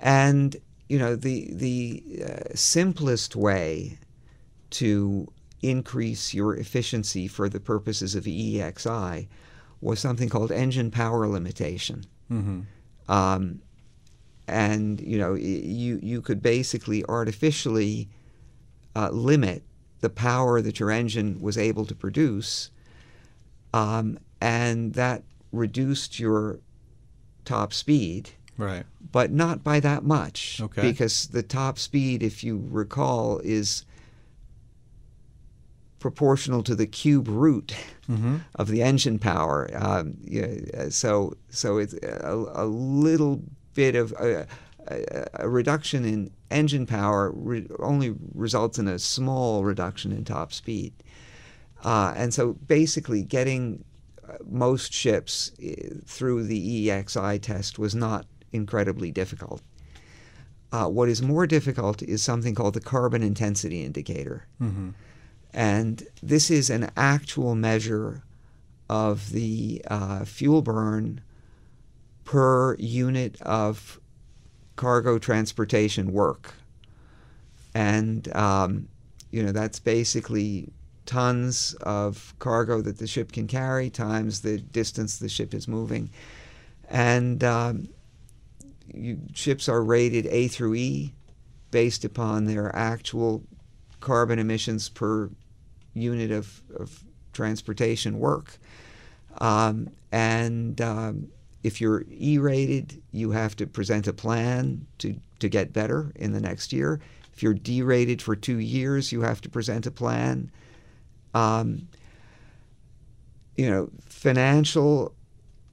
[0.00, 0.56] And
[0.88, 3.98] you know the the uh, simplest way
[4.70, 5.30] to
[5.62, 9.28] increase your efficiency for the purposes of EEXI
[9.80, 12.04] was something called engine power limitation.
[13.08, 13.60] Um,
[14.48, 18.08] and you know you you could basically artificially
[18.96, 19.62] uh, limit
[20.00, 22.70] the power that your engine was able to produce,
[23.74, 26.58] um, and that reduced your
[27.44, 28.84] top speed Right.
[29.12, 30.60] but not by that much.
[30.60, 30.82] Okay.
[30.82, 33.84] Because the top speed, if you recall, is
[36.00, 37.74] proportional to the cube root
[38.54, 39.68] of the engine power.
[39.74, 43.42] Um, yeah, so, so it's a, a little
[43.78, 44.44] bit of a,
[44.88, 50.52] a, a reduction in engine power re- only results in a small reduction in top
[50.52, 50.92] speed.
[51.84, 53.84] Uh, and so basically, getting
[54.28, 59.62] uh, most ships uh, through the EEXI test was not incredibly difficult.
[60.72, 64.46] Uh, what is more difficult is something called the carbon intensity indicator.
[65.54, 68.24] And this is an actual measure
[68.90, 71.20] of the uh, fuel burn
[72.28, 73.98] per unit of
[74.76, 76.52] cargo transportation work.
[77.74, 78.86] And, um,
[79.30, 80.68] you know, that's basically
[81.06, 86.10] tons of cargo that the ship can carry times the distance the ship is moving.
[86.90, 87.88] And um,
[88.92, 91.14] you, ships are rated A through E
[91.70, 93.42] based upon their actual
[94.00, 95.30] carbon emissions per
[95.94, 98.58] unit of, of transportation work.
[99.40, 101.28] Um, and um,
[101.62, 106.32] if you're E rated, you have to present a plan to, to get better in
[106.32, 107.00] the next year.
[107.32, 110.50] If you're D rated for two years, you have to present a plan.
[111.34, 111.88] Um,
[113.56, 115.14] you know, financial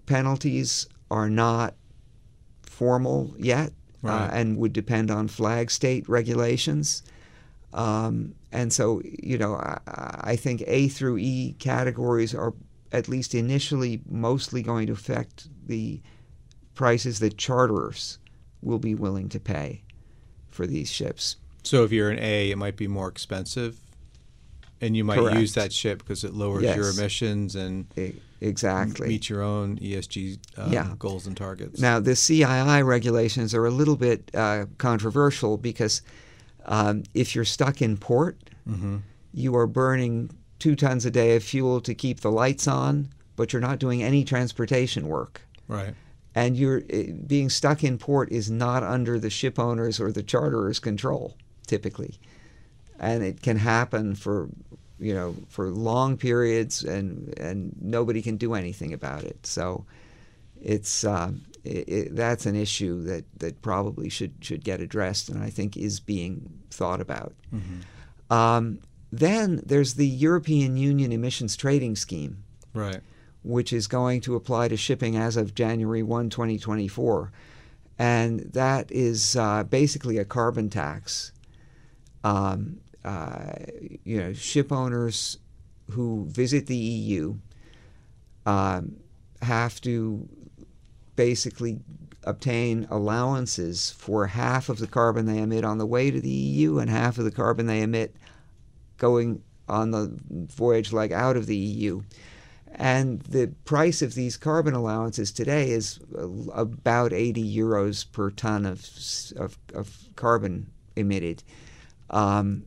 [0.05, 1.75] penalties are not
[2.63, 3.71] formal yet
[4.03, 7.03] uh, and would depend on flag state regulations.
[7.73, 12.53] Um, and so, you know, I, I think A through E categories are
[12.91, 16.01] at least initially mostly going to affect the
[16.73, 18.19] prices that charterers
[18.61, 19.81] will be willing to pay
[20.49, 21.37] for these ships.
[21.63, 23.79] So if you're an A, it might be more expensive,
[24.81, 25.39] and you might Correct.
[25.39, 27.87] use that ship because it lowers your emissions and
[28.41, 29.07] exactly.
[29.07, 30.93] meet your own ESG uh, Yeah.
[30.99, 31.79] goals and targets.
[31.79, 36.01] Now, the CII regulations are a little bit uh, controversial because
[36.65, 38.37] um, if you're stuck in port,
[39.33, 43.53] you are burning two tons a day of fuel to keep the lights on, but
[43.53, 45.41] you're not doing any transportation work.
[45.67, 45.93] Right.
[46.33, 50.23] And you're eh, being stuck in port is not under the ship owners or the
[50.23, 52.19] charterers' control, typically,
[52.99, 54.49] and it can happen for
[54.99, 59.45] you know for long periods, and and nobody can do anything about it.
[59.45, 59.85] So
[60.61, 65.41] it's um, it, it, that's an issue that, that probably should should get addressed, and
[65.41, 67.33] I think is being thought about.
[68.29, 68.79] Um,
[69.11, 72.99] then there's the European Union Emissions Trading Scheme Right.
[73.45, 77.31] Which is going to apply to shipping as of January 1, 2024.
[77.97, 81.31] And that is uh, basically a carbon tax.
[82.23, 83.53] Um, uh,
[84.03, 85.37] you know, ship owners
[85.91, 87.35] who visit the EU
[88.47, 88.95] um,
[89.43, 90.27] have to
[91.15, 91.79] basically
[92.23, 96.79] obtain allowances for half of the carbon they emit on the way to the EU
[96.79, 98.15] and half of the carbon they emit
[98.97, 102.01] going on the voyage leg out of the EU.
[102.77, 105.99] And the price of these carbon allowances today is
[106.53, 108.85] about 80 euros per ton of,
[109.37, 111.43] of, of carbon emitted.
[112.09, 112.65] Um,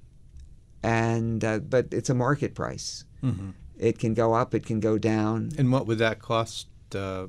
[0.83, 3.05] and uh, but it's a market price.
[3.79, 5.51] It can go up, it can go down.
[5.59, 6.69] And what would that cost?
[6.95, 7.27] Uh,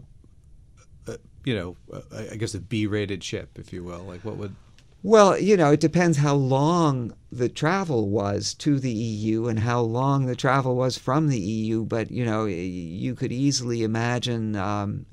[1.07, 4.03] uh, you know, uh, I I guess a B-rated ship, if you will.
[4.03, 4.55] Like, what would?
[5.01, 9.79] Well, you know, it depends how long the travel was to the EU and how
[9.79, 11.85] long the travel was from the EU.
[11.85, 15.05] But you know, you could easily imagine, um,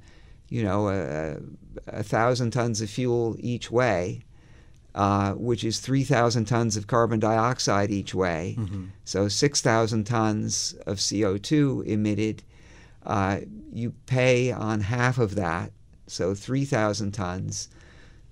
[0.48, 1.36] you know, a,
[1.86, 4.22] a thousand tons of fuel each way,
[4.96, 8.56] uh, which is three thousand tons of carbon dioxide each way.
[9.04, 12.42] So six thousand tons of CO two emitted.
[13.04, 15.70] Uh, you pay on half of that,
[16.08, 17.68] so three thousand tons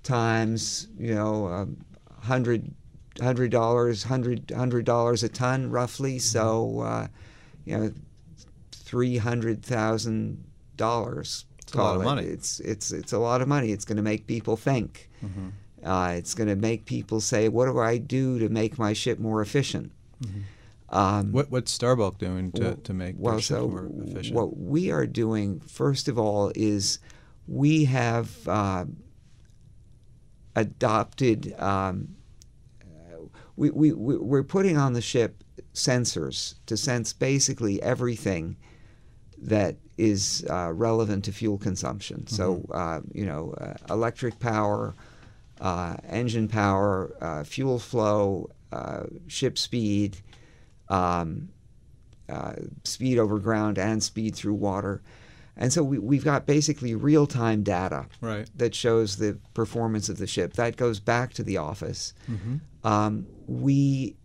[0.05, 1.77] times you know um,
[2.21, 2.73] hundred
[3.21, 6.19] hundred dollars hundred hundred dollars a ton roughly.
[6.19, 7.07] So uh,
[7.65, 7.93] you know
[8.73, 10.45] three hundred thousand
[10.77, 12.27] dollars a lot of money.
[12.29, 13.73] it's it's it's a lot of money.
[13.73, 15.11] It's going to make people think.
[15.83, 19.19] Uh, it's going to make people say what do I do to make my ship
[19.19, 19.91] more efficient?
[20.91, 24.35] Um, What what's Star Bulk doing to, to make well, so more efficient?
[24.37, 27.01] what we are doing, first of all, is
[27.49, 28.85] we have uh,
[30.57, 31.55] adopted.
[31.61, 32.17] Um,
[32.83, 33.19] uh,
[33.57, 35.43] we, we we- we're putting on the ship
[35.75, 38.57] sensors to sense basically everything
[39.39, 42.27] that is uh, relevant to fuel consumption.
[42.27, 44.95] So uh, you know, uh, electric power,
[45.61, 50.19] uh, engine power, uh, fuel flow, uh, ship speed.
[50.89, 51.49] Um,
[52.29, 55.03] uh, speed over ground and speed through water.
[55.57, 58.49] And so we, we've got basically real time data Right.
[58.57, 60.55] that shows the performance of the ship.
[60.55, 62.13] That goes back to the office.
[62.83, 64.17] Um, we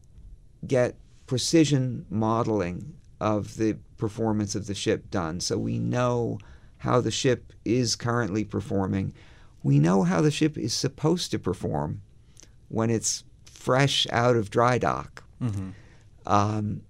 [0.66, 0.96] get
[1.28, 5.40] precision modeling of the performance of the ship done.
[5.40, 6.40] So we know
[6.78, 9.14] how the ship is currently performing.
[9.62, 12.02] We know how the ship is supposed to perform
[12.70, 15.24] when it's fresh out of dry dock.
[16.26, 16.82] Um,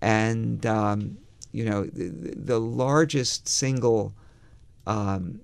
[0.00, 1.18] and um,
[1.54, 4.12] you know the, the largest single
[4.86, 5.40] um,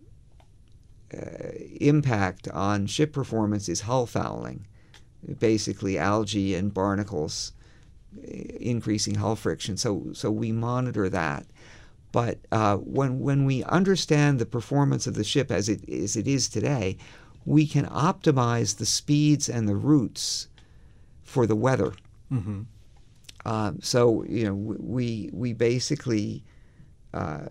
[1.15, 4.67] uh, impact on ship performance is hull fouling,
[5.39, 7.53] basically algae and barnacles
[8.19, 9.77] uh, increasing hull friction.
[9.77, 11.47] So, so we monitor that.
[12.13, 16.27] But uh, when, when we understand the performance of the ship as it, as it
[16.27, 16.97] is today,
[17.45, 20.49] we can optimize the speeds and the routes
[21.23, 21.93] for the weather.
[22.33, 22.63] Mm-hmm.
[23.45, 26.45] Um, so you know we we basically
[27.15, 27.47] uh,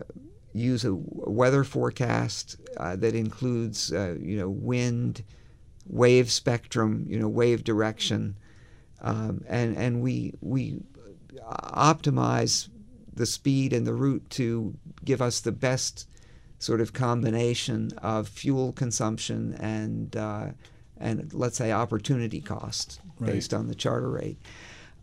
[0.52, 5.24] use a weather forecast uh, that includes uh, you know wind,
[5.86, 8.36] wave spectrum, you know wave direction,
[9.02, 10.80] um, and and we we
[11.48, 12.68] optimize
[13.14, 14.74] the speed and the route to
[15.04, 16.08] give us the best
[16.58, 20.46] sort of combination of fuel consumption and uh,
[20.98, 23.32] and let's say opportunity cost Right.
[23.32, 24.38] based on the charter rate.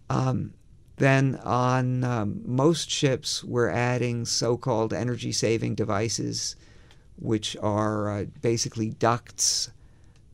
[0.10, 0.54] Um,
[0.98, 6.56] then on um, most ships, we're adding so-called energy-saving devices,
[7.20, 9.72] which are uh, basically ducts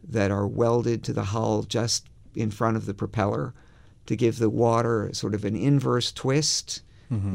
[0.07, 3.53] that are welded to the hull just in front of the propeller
[4.05, 6.81] to give the water sort of an inverse twist.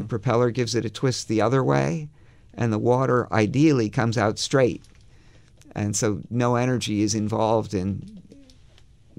[0.01, 2.09] The propeller gives it a twist the other way,
[2.55, 4.83] and the water ideally comes out straight.
[5.75, 8.23] And so no energy is involved in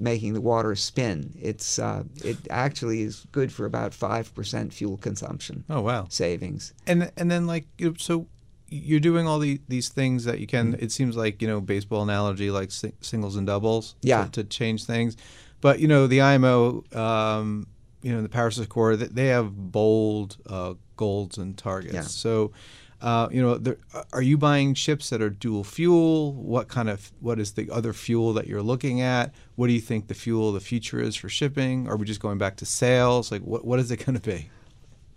[0.00, 1.34] making the water spin.
[1.40, 6.06] It's uh, it actually is good for about five percent fuel consumption Oh wow.
[6.08, 6.72] savings.
[6.86, 7.66] And and then like
[7.98, 8.26] so
[8.72, 10.72] you're doing all the, these things that you can.
[10.72, 10.84] Mm-hmm.
[10.84, 13.94] It seems like you know baseball analogy like si- singles and doubles.
[14.02, 14.24] Yeah.
[14.24, 15.16] To, to change things,
[15.60, 17.66] but you know the IMO, um,
[18.02, 21.94] you know the Paris Accord, th- they have bold uh, goals and targets.
[21.94, 22.02] Yeah.
[22.02, 22.52] So.
[23.00, 23.78] Uh, you know, there,
[24.12, 26.34] are you buying ships that are dual fuel?
[26.34, 29.32] What kind of what is the other fuel that you're looking at?
[29.56, 31.88] What do you think the fuel of the future is for shipping?
[31.88, 33.32] Are we just going back to sails?
[33.32, 34.50] Like, what what is it going to be?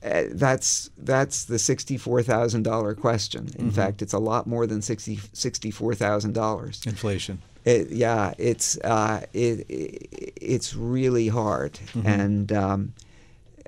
[0.04, 3.50] Uh, that's that's the sixty-four thousand dollar question.
[3.58, 6.82] In fact, it's a lot more than sixty sixty-four thousand dollars.
[6.86, 7.42] Inflation.
[7.64, 12.94] It, yeah, it's uh, it, it it's really hard, and um,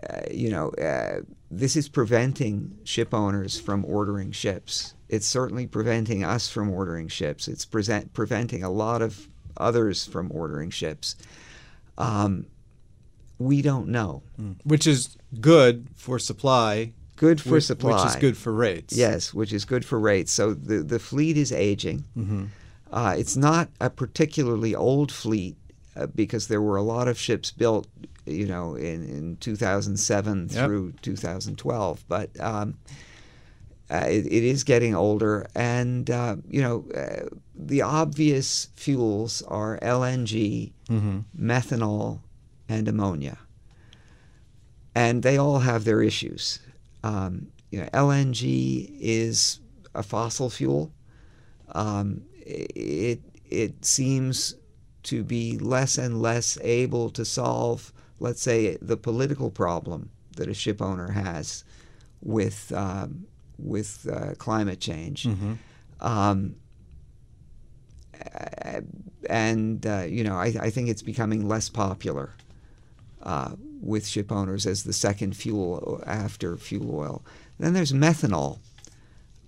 [0.10, 4.94] uh, you know uh, this is preventing ship owners from ordering ships.
[5.10, 7.48] It's certainly preventing us from ordering ships.
[7.48, 9.28] It's present, preventing a lot of
[9.58, 11.16] others from ordering ships.
[11.98, 12.48] Um,
[13.38, 14.24] we don't know.
[14.64, 16.94] which is good for supply.
[17.18, 18.96] Good for which, supply, which is good for rates.
[18.98, 20.32] Yes, which is good for rates.
[20.34, 22.04] So the, the fleet is aging.
[22.92, 25.56] Uh, it's not a particularly old fleet
[25.96, 27.88] uh, because there were a lot of ships built,
[28.26, 30.66] you know, in, in 2007 Yep.
[30.66, 32.06] through 2012.
[32.08, 32.78] But um,
[33.90, 35.46] uh, it, it is getting older.
[35.56, 40.72] And, uh, you know, uh, the obvious fuels are LNG,
[41.40, 42.20] methanol,
[42.68, 43.38] and ammonia.
[44.94, 46.60] And they all have their issues.
[47.04, 49.60] Um, you know, LNG is
[49.94, 50.92] a fossil fuel.
[51.74, 54.56] Um, it it seems
[55.04, 60.54] to be less and less able to solve, let's say, the political problem that a
[60.54, 61.64] ship owner has
[62.22, 63.26] with um,
[63.58, 65.28] with uh, climate change.
[66.02, 66.56] Um,
[68.34, 68.82] uh,
[69.30, 72.34] and uh, you know, I, I think it's becoming less popular
[73.24, 77.26] uh, with ship owners as the second fuel after fuel oil.
[77.60, 78.60] Then there's methanol.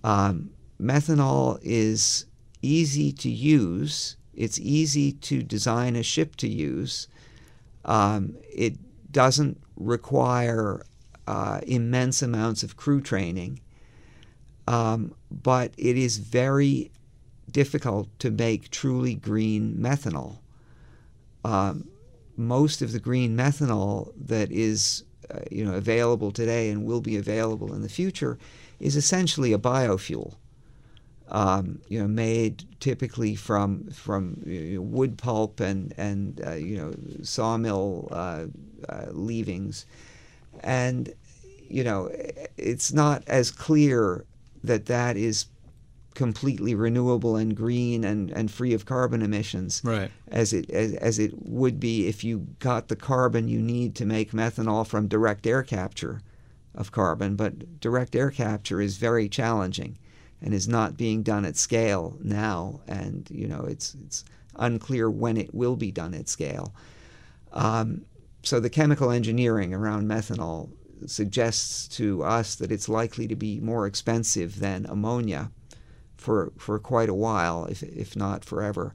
[0.04, 0.50] Um,
[0.80, 2.26] methanol is
[2.62, 4.16] easy to use.
[4.34, 7.08] It's easy to design a ship to use.
[7.88, 8.74] Um, it
[9.10, 10.84] doesn't require
[11.26, 13.60] uh, immense amounts of crew training,
[14.68, 16.90] um, but it is very
[17.50, 20.38] difficult to make truly green methanol.
[21.44, 21.88] Um,
[22.36, 27.16] most of the green methanol that is uh, you know available today and will be
[27.16, 28.38] available in the future
[28.78, 30.34] is essentially a biofuel.
[31.30, 36.78] Um, you know, made typically from from you know, wood pulp and and uh, you
[36.78, 38.46] know sawmill uh,
[38.88, 39.84] uh, leavings,
[40.60, 41.12] and
[41.68, 42.10] you know
[42.56, 44.24] it's not as clear
[44.64, 45.46] that that is
[46.14, 50.10] completely renewable and green and, and free of carbon emissions Right.
[50.26, 54.04] as it as, as it would be if you got the carbon you need to
[54.04, 56.20] make methanol from direct air capture
[56.74, 57.36] of carbon.
[57.36, 59.98] But direct air capture is very challenging
[60.42, 64.24] and is not being done at scale now and you know it's it's
[64.56, 66.74] unclear when it will be done at scale
[67.52, 68.04] um,
[68.42, 70.70] so the chemical engineering around methanol
[71.06, 75.50] suggests to us that it's likely to be more expensive than ammonia
[76.18, 78.94] for for quite a while, if if not forever.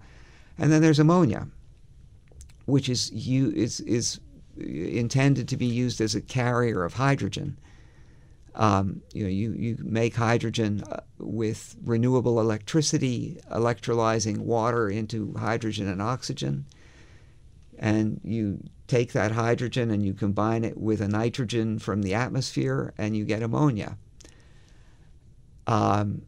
[0.58, 1.48] And then there's ammonia,
[2.66, 4.20] which is you is is
[4.58, 7.58] intended to be used as a carrier of hydrogen.
[8.56, 15.88] Um, you know, you, you make hydrogen uh, with renewable electricity, electrolyzing water into hydrogen
[15.88, 16.66] and oxygen,
[17.80, 22.94] and you take that hydrogen and you combine it with a nitrogen from the atmosphere,
[22.98, 23.98] and you get ammonia.
[25.66, 26.22] Um,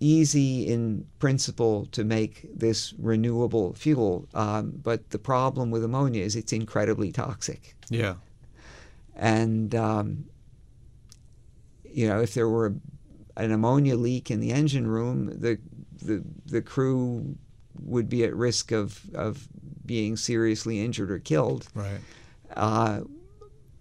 [0.00, 6.34] easy in principle to make this renewable fuel, um, but the problem with ammonia is
[6.36, 7.74] it's incredibly toxic.
[7.88, 8.14] Yeah.
[9.14, 10.24] And um,
[11.92, 12.74] you know, if there were
[13.36, 15.58] an ammonia leak in the engine room, the
[16.02, 17.36] the the crew
[17.80, 19.48] would be at risk of of
[19.84, 21.68] being seriously injured or killed.
[21.74, 22.00] Right.
[22.56, 23.00] Uh,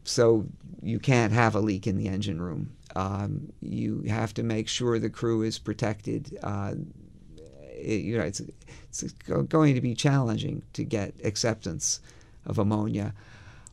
[0.03, 0.45] so
[0.82, 2.76] you can't have a leak in the engine room.
[2.95, 6.38] Um, you have to make sure the crew is protected.
[6.41, 6.74] Uh,
[7.74, 8.41] it, you know, it's,
[8.89, 11.99] it's going to be challenging to get acceptance
[12.45, 13.14] of ammonia.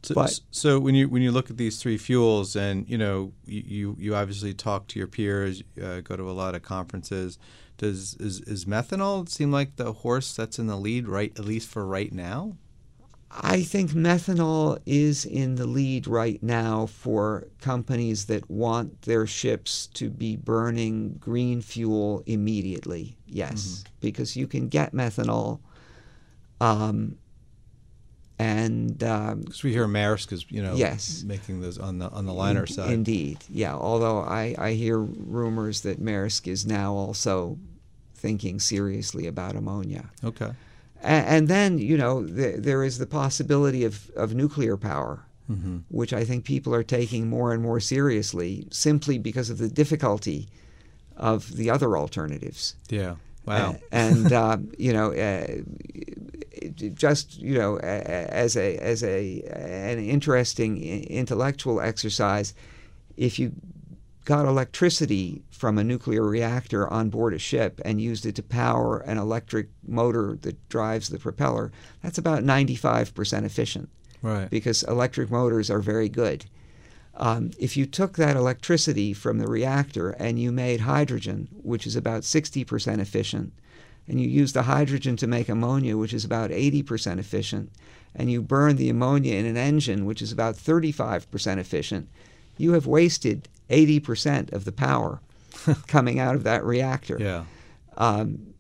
[0.03, 3.33] So, But- so when you when you look at these three fuels, and you know
[3.47, 7.39] you you, obviously talk to your peers, uh, go to a lot of conferences.
[7.79, 11.69] Does is, is methanol seem like the horse that's in the lead right at least
[11.69, 12.57] for right now?
[13.31, 19.87] I think methanol is in the lead right now for companies that want their ships
[19.95, 23.17] to be burning green fuel immediately.
[23.27, 25.61] Yes, because you can get methanol.
[26.61, 27.17] Um,
[28.39, 31.23] and um, Because we hear Maersk is you know Yes.
[31.27, 32.91] making those on the on the liner in- side.
[32.93, 33.75] Indeed, yeah.
[33.75, 37.59] Although I, I hear rumors that Maersk is now also
[38.15, 40.11] thinking seriously about ammonia.
[40.25, 40.51] Okay.
[41.03, 45.25] A- And then, you know, th- there is the possibility of, of nuclear power,
[45.89, 50.49] which I think people are taking more and more seriously simply because of the difficulty
[51.17, 52.75] of the other alternatives.
[52.91, 53.15] Yeah.
[53.49, 53.77] Wow.
[53.91, 55.47] And, um, you know, uh,
[56.95, 62.55] just, you know, as, a, as a, an interesting intellectual exercise,
[63.17, 63.53] if you
[64.25, 68.99] got electricity from a nuclear reactor on board a ship and used it to power
[68.99, 71.73] an electric motor that drives the propeller,
[72.03, 73.89] that's about 95% efficient
[74.21, 74.51] right.
[74.51, 76.45] because electric motors are very good.
[77.19, 81.97] Um, if you took that electricity from the reactor and you made hydrogen, which is
[81.97, 83.53] about 60% efficient,
[84.07, 87.73] and you use the hydrogen to make ammonia, which is about 80% efficient,
[88.15, 92.09] and you burn the ammonia in an engine, which is about 35% efficient,
[92.57, 95.21] you have wasted 80% of the power
[95.89, 97.19] coming out of that reactor.
[97.21, 97.45] Yeah.
[97.97, 98.55] Um,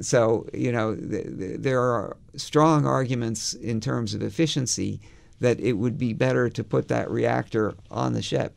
[0.00, 5.00] so, you know, th- th- there are strong arguments in terms of efficiency
[5.40, 8.54] that it would be better to put that reactor on the ship.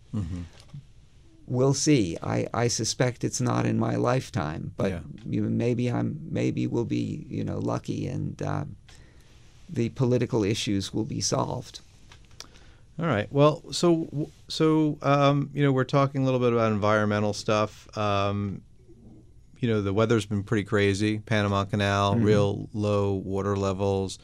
[1.46, 2.18] We'll see.
[2.24, 5.00] I, I suspect it's not in my lifetime, but Yeah.
[5.26, 8.64] you know, maybe I'm maybe we'll be you know lucky and uh,
[9.70, 11.82] the political issues will be solved.
[12.98, 13.28] All right.
[13.32, 17.96] Well, so so um, you know we're talking a little bit about environmental stuff.
[17.98, 18.62] Um,
[19.60, 21.20] you know the weather's been pretty crazy.
[21.20, 24.18] Panama Canal, real low water levels,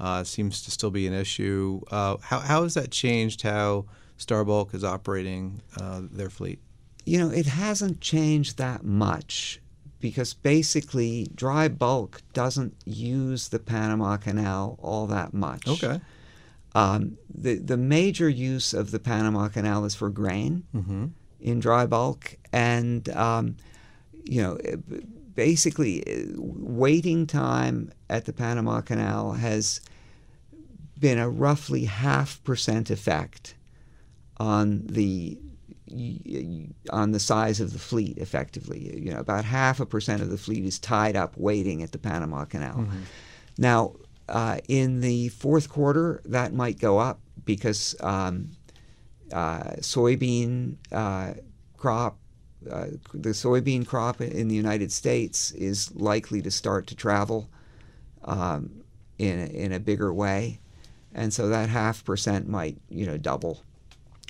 [0.00, 1.80] uh, seems to still be an issue.
[1.90, 3.86] Uh, how how has that changed how
[4.16, 6.58] Star Bulk is operating uh, their fleet?
[7.04, 9.60] You know, it hasn't changed that much
[10.00, 15.66] because basically dry bulk doesn't use the Panama Canal all that much.
[15.68, 16.00] Okay.
[16.74, 20.64] Um, the the major use of the Panama Canal is for grain
[21.40, 23.56] in dry bulk, and um,
[24.24, 24.58] you know,
[25.36, 29.80] basically, eh, waiting time at the Panama Canal has
[30.98, 33.54] been a roughly half percent effect
[34.38, 35.38] on the
[36.90, 38.18] on the size of the fleet.
[38.18, 41.92] Effectively, you know, about half a percent of the fleet is tied up waiting at
[41.92, 42.88] the Panama Canal.
[43.58, 43.94] Now,
[44.28, 48.50] uh, in the fourth quarter, that might go up because um,
[49.32, 51.34] uh, soybean uh,
[51.76, 52.18] crop,
[52.70, 57.48] uh, the soybean crop in the United States is likely to start to travel
[58.24, 58.82] um,
[59.18, 60.60] in a, in a bigger way,
[61.14, 63.62] and so that half percent might you know double.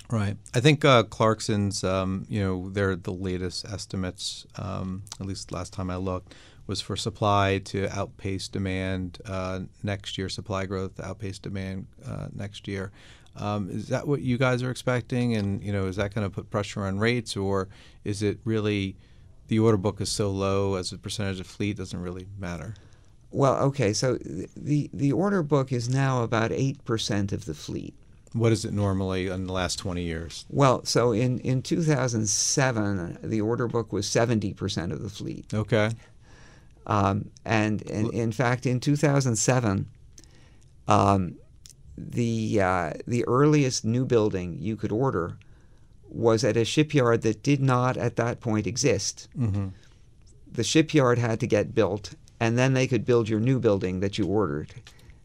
[0.09, 0.37] Right.
[0.53, 5.73] I think uh, Clarksons, um, you know, they're the latest estimates, um, at least last
[5.73, 6.33] time I looked,
[6.65, 12.27] was for supply to outpace demand uh, next year, supply growth to outpace demand uh,
[12.33, 12.91] next year.
[13.37, 15.35] Um, is that what you guys are expecting?
[15.35, 17.67] And, you know, is that going to put pressure on rates or
[18.03, 18.95] is it really
[19.47, 22.75] the order book is so low as a percentage of fleet doesn't really matter?
[23.29, 24.17] Well, okay, so
[24.55, 27.93] the the order book is now about eight percent of the fleet.
[28.33, 30.45] What is it normally in the last 20 years?
[30.49, 35.53] Well, so in, in 2007, the order book was 70% of the fleet.
[35.53, 35.91] Okay.
[36.85, 39.87] Um, and, and in fact, in 2007,
[40.87, 41.35] um,
[41.97, 45.37] the, uh, the earliest new building you could order
[46.09, 49.27] was at a shipyard that did not at that point exist.
[49.37, 49.67] Mm-hmm.
[50.51, 54.17] The shipyard had to get built, and then they could build your new building that
[54.17, 54.73] you ordered.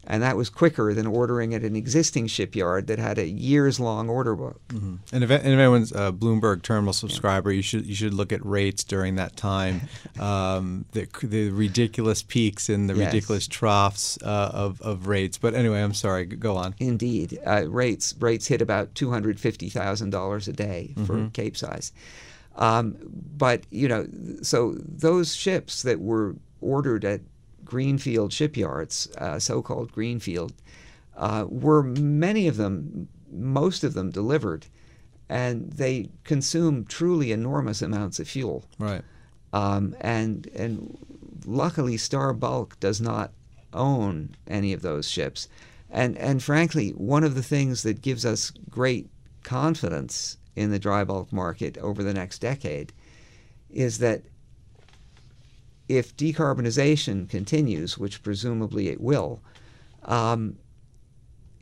[0.05, 4.09] And that was quicker than ordering at an existing shipyard that had a years long
[4.09, 4.61] order book.
[4.69, 4.97] Mm-hmm.
[5.13, 8.45] And if, and if anyone's a Bloomberg terminal subscriber, you should you should look at
[8.45, 9.83] rates during that time,
[10.19, 13.13] um, the, the ridiculous peaks and the Yes.
[13.13, 15.39] ridiculous troughs uh, of, of rates.
[15.39, 16.25] But anyway, I'm sorry.
[16.27, 16.75] Go on.
[16.81, 21.33] Indeed, uh, rates rates hit about two hundred fifty thousand dollars a day for Mhm.
[21.33, 21.93] Capesize.
[22.57, 22.97] Um,
[23.39, 24.07] but you know,
[24.43, 27.21] so those ships that were ordered at
[27.65, 30.53] greenfield shipyards, uh, so-called greenfield,
[31.17, 34.67] uh, were many of them, most of them delivered,
[35.29, 38.65] and they consume truly enormous amounts of fuel.
[38.79, 39.03] Right.
[39.53, 40.99] Um, and and
[41.47, 43.33] luckily, Star Bulk does not
[43.73, 45.49] own any of those ships,
[45.91, 49.09] and and frankly, one of the things that gives us great
[49.43, 52.93] confidence in the dry bulk market over the next decade
[53.71, 54.23] is that
[55.89, 59.43] if decarbonization continues, which presumably it will,
[60.05, 60.57] um,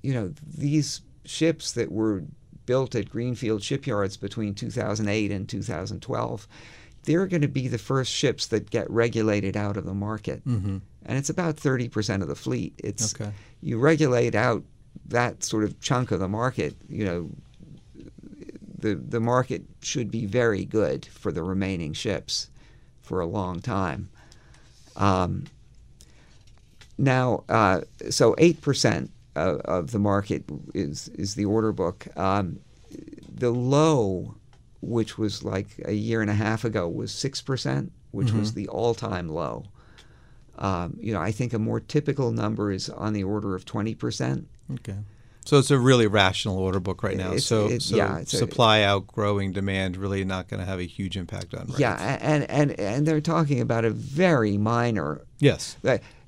[0.03, 2.25] you know, these ships that were
[2.67, 6.49] built at greenfield shipyards between 2008 and 2012,
[7.05, 10.47] they're going to be the first ships that get regulated out of the market.
[10.47, 10.79] Mm-hmm.
[11.07, 12.75] And it's about 30% of the fleet.
[12.79, 13.33] It's Okay.
[13.63, 14.63] you regulate out
[15.07, 17.31] that sort of chunk of the market, you know,
[18.79, 22.49] the the market should be very good for the remaining ships
[23.11, 24.09] for a long time.
[24.95, 25.47] Um,
[26.97, 30.45] now, uh, so eight percent of, of the market
[30.75, 32.07] is is the order book.
[32.17, 32.61] Um,
[33.35, 34.37] the low,
[34.81, 38.55] which was like a year and a half ago, was six percent, which was Mhm.
[38.55, 39.65] the all-time low.
[40.59, 43.95] Um, you know, I think a more typical number is on the order of twenty
[43.97, 44.47] percent.
[44.73, 44.99] Okay.
[45.47, 47.29] So it's a really rational order book right now.
[47.29, 50.79] It's- so it- so yeah, it's a- supply outgrowing demand really not going to have
[50.79, 51.79] a huge impact on rates.
[51.81, 55.23] Yeah, and, and and they're talking about a very minor.
[55.39, 55.77] Yes.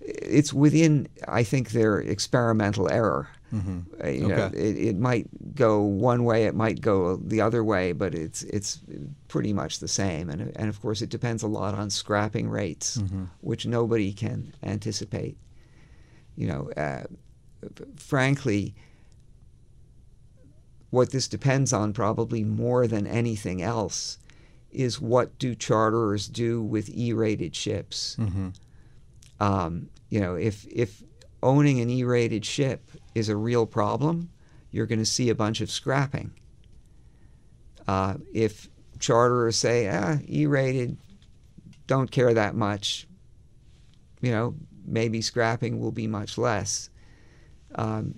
[0.04, 3.28] It's within, I think, their experimental error.
[3.54, 3.84] Mhm.
[4.02, 4.58] Uh, you know, Okay.
[4.58, 8.80] it, it might go one way, it might go the other way, but it's it's
[9.28, 10.30] pretty much the same.
[10.30, 13.28] And and of course, it depends a lot on scrapping rates, Mhm.
[13.42, 15.36] which nobody can anticipate.
[16.34, 17.04] You know, uh,
[17.96, 18.74] frankly,
[20.92, 24.18] what this depends on probably more than anything else
[24.70, 28.14] is what do charterers do with E-rated ships.
[28.20, 28.50] Mm-hmm.
[29.40, 31.02] Um, you know, if if
[31.42, 34.28] owning an E-rated ship is a real problem,
[34.70, 36.30] you're going to see a bunch of scrapping.
[37.88, 38.68] Uh, if
[38.98, 40.98] charterers say, ah, E-rated,
[41.86, 43.08] don't care that much,
[44.20, 46.90] you know, maybe scrapping will be much less.
[47.76, 48.14] Um,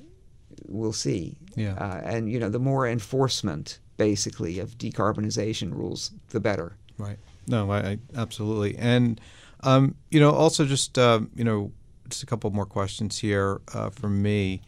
[0.67, 1.37] we'll see.
[1.57, 1.75] Yeah.
[1.75, 6.77] Uh, and you know, the more enforcement, basically, of decarbonization rules, the better.
[6.99, 7.19] Right.
[7.47, 8.77] No, I, I absolutely.
[8.77, 9.21] And
[9.61, 11.73] um, you know, also just um, you know,
[12.09, 14.62] just a couple more questions here uh, from me.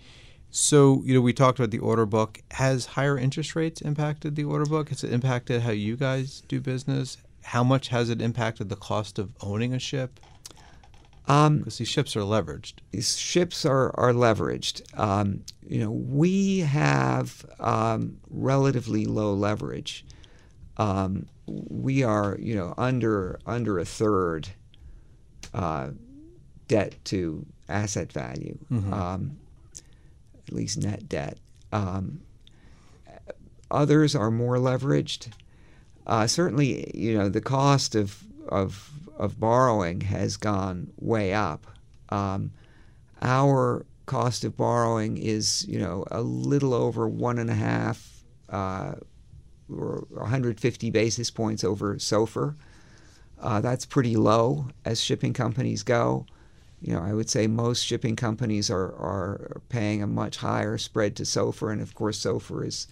[0.51, 2.40] So you know, we talked about the order book.
[2.53, 4.88] Has higher interest rates impacted the order book?
[4.88, 7.18] Has it impacted how you guys do business?
[7.42, 10.18] How much has it impacted the cost of owning a ship?
[11.29, 12.74] Um, Because these ships are leveraged.
[12.93, 14.83] these ships are, are leveraged.
[14.99, 20.05] Um, you know, we have um, relatively low leverage.
[20.77, 24.49] Um, we are, you know, under under a third
[25.55, 25.91] uh,
[26.68, 28.93] debt to asset value, Mhm.
[28.93, 29.37] um,
[30.47, 31.39] at least net debt.
[31.72, 32.20] Um,
[33.70, 35.29] others are more leveraged.
[36.07, 41.66] Uh, certainly, you know, the cost of of of borrowing has gone way up.
[42.11, 42.53] Um,
[43.22, 48.92] our cost of borrowing is, you know, a little over one and a half uh,
[49.70, 52.55] or 150 basis points over SOFR.
[53.40, 56.26] Uh, that's pretty low as shipping companies go.
[56.80, 61.16] You know, I would say most shipping companies are, are paying a much higher spread
[61.16, 62.86] to SOFR, and of course, SOFR is,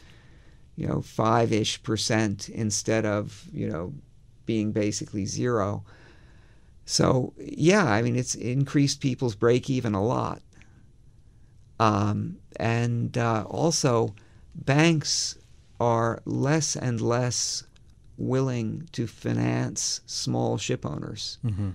[0.75, 3.93] you know, five ish percent instead of, you know,
[4.47, 5.85] being basically zero.
[6.87, 10.43] So, yeah, I mean, it's increased people's break even a lot.
[11.81, 14.15] Um, and uh, also,
[14.55, 15.39] banks
[15.81, 17.65] are less and less
[18.17, 21.39] willing to finance small ship owners.
[21.45, 21.71] Mm-hmm.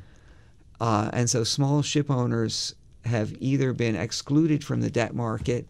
[0.80, 5.68] Uh, and so small ship owners have either been excluded from the debt market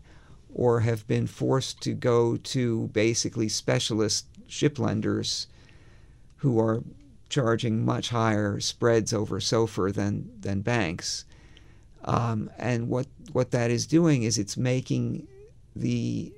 [0.54, 5.48] or have been forced to go to basically specialist ship lenders
[6.40, 6.84] who are
[7.30, 11.26] charging much higher spreads over SOFR than, than banks.
[12.04, 15.28] Um, and what, what that is doing is it's making
[15.76, 16.34] the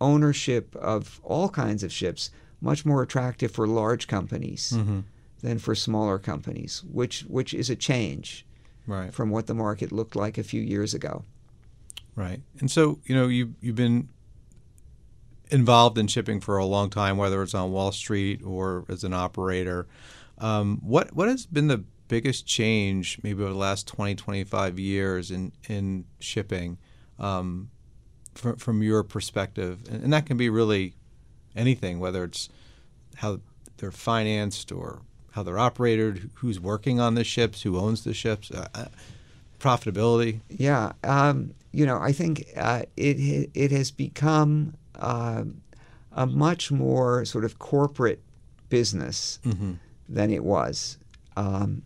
[0.00, 2.30] ownership of all kinds of ships
[2.60, 5.00] much more attractive for large companies Mm-hmm.
[5.42, 8.44] than for smaller companies, which which is a change
[8.86, 9.12] Right.
[9.12, 11.24] from what the market looked like a few years ago.
[12.14, 12.40] Right.
[12.60, 14.08] And so, you know, you you've been
[15.50, 19.12] involved in shipping for a long time, whether it's on Wall Street or as an
[19.12, 19.86] operator.
[20.38, 25.30] Um, what what has been the biggest change maybe over the last 20, 25 years
[25.30, 26.78] in, in shipping
[27.18, 27.70] um,
[28.34, 29.80] from, from your perspective?
[29.90, 30.94] And, and that can be really
[31.54, 32.48] anything, whether it's
[33.16, 33.40] how
[33.78, 38.50] they're financed or how they're operated, who's working on the ships, who owns the ships,
[38.50, 38.86] uh, uh,
[39.58, 40.40] profitability.
[40.48, 45.44] Yeah, um, you know, I think uh, it it has become uh,
[46.12, 48.22] a much more sort of corporate
[48.68, 49.38] business
[50.08, 50.98] than it was.
[51.36, 51.82] Um,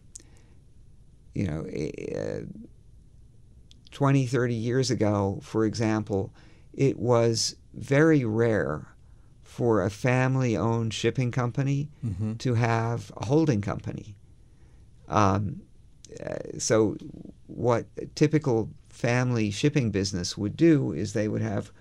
[1.34, 2.44] you know, uh,
[3.90, 6.32] 20, 30 years ago, for example,
[6.72, 8.86] it was very rare
[9.42, 11.88] for a family owned shipping company
[12.38, 14.16] to have a holding company.
[15.08, 15.62] Um,
[16.24, 16.96] uh, so,
[17.46, 21.72] what a typical family shipping business would do is they would have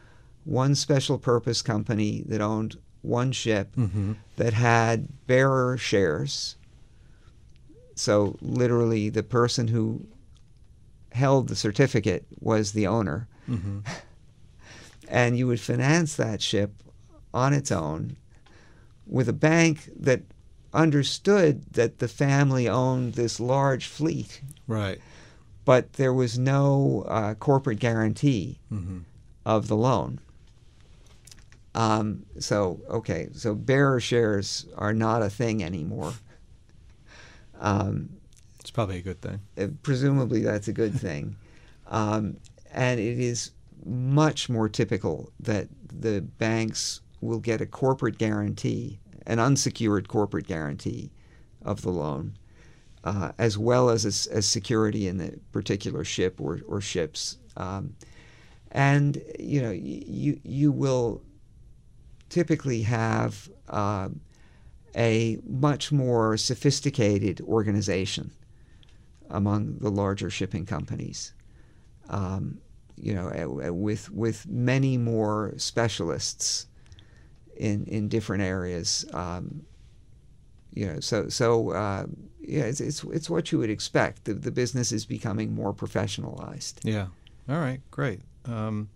[0.45, 4.13] one special purpose company that owned one ship mm-hmm.
[4.37, 6.55] that had bearer shares.
[7.95, 10.07] So, literally, the person who
[11.11, 13.27] held the certificate was the owner.
[13.49, 13.79] Mm-hmm.
[15.07, 16.71] and you would finance that ship
[17.33, 18.15] on its own
[19.07, 20.21] with a bank that
[20.73, 24.99] understood that the family owned this large fleet, Right.
[25.65, 28.99] but there was no uh, corporate guarantee mm-hmm.
[29.45, 30.19] of the loan.
[31.75, 36.13] Um, so, okay, so bearer shares are not a thing anymore.
[37.59, 38.09] Um,
[38.59, 39.39] It's probably a good thing.
[39.57, 41.35] uh, presumably that's a good thing.
[41.91, 42.37] Um,
[42.71, 43.49] and it is
[43.83, 51.09] much more typical that the banks will get a corporate guarantee, an unsecured corporate guarantee
[51.63, 52.37] of the loan,
[53.03, 57.37] uh, as well as, as as security in the particular ship or, or ships.
[57.57, 57.95] Um,
[58.71, 61.23] and you know, you you will
[62.29, 64.21] typically have um
[64.95, 68.31] a much more sophisticated organization
[69.29, 71.33] among the larger shipping companies.
[72.09, 72.59] Um,
[73.01, 76.67] you know, uh, uh, with with many more specialists
[77.55, 79.05] in in different areas.
[79.13, 79.65] Um,
[80.73, 82.05] you know, so so uh,
[82.41, 84.25] yeah, it's, it's it's what you would expect.
[84.25, 86.79] The the business is becoming more professionalized.
[86.83, 87.07] Yeah.
[87.47, 87.79] All right.
[87.91, 88.21] Great.
[88.45, 88.89] Um,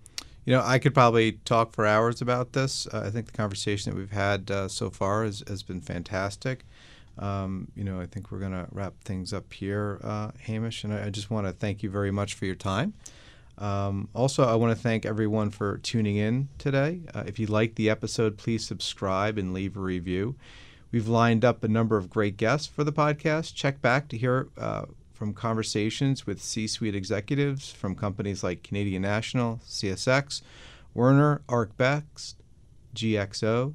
[0.46, 2.88] you know, I could probably talk for hours about this.
[2.88, 6.66] Uh, I think the conversation that we've had uh, so far has, has been fantastic.
[7.18, 10.94] Um, you know, I think we're going to wrap things up here, uh, Hamish, and
[10.94, 12.94] I, I just want to thank you very much for your time.
[13.58, 17.02] Um, also, I want to thank everyone for tuning in today.
[17.14, 20.36] Uh, if you liked the episode, please subscribe and leave a review.
[20.91, 23.54] We've lined up a number of great guests for the podcast.
[23.56, 29.03] Check back to hear uh, from conversations with C suite executives from companies like Canadian
[29.03, 30.41] National, CSX,
[30.93, 32.36] Werner, ArcBest,
[32.95, 33.74] GXO,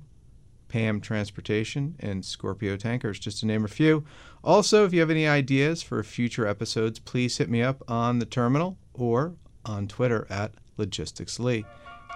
[0.69, 4.05] PAM Transportation, and Scorpio Tankers, just to name a few.
[4.45, 8.27] Also, if you have any ideas for future episodes, please hit me up on the
[8.27, 9.35] terminal or
[9.65, 11.65] on Twitter at LogisticsLee.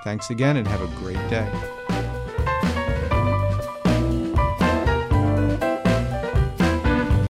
[0.04, 1.81] Thanks again and have a great day.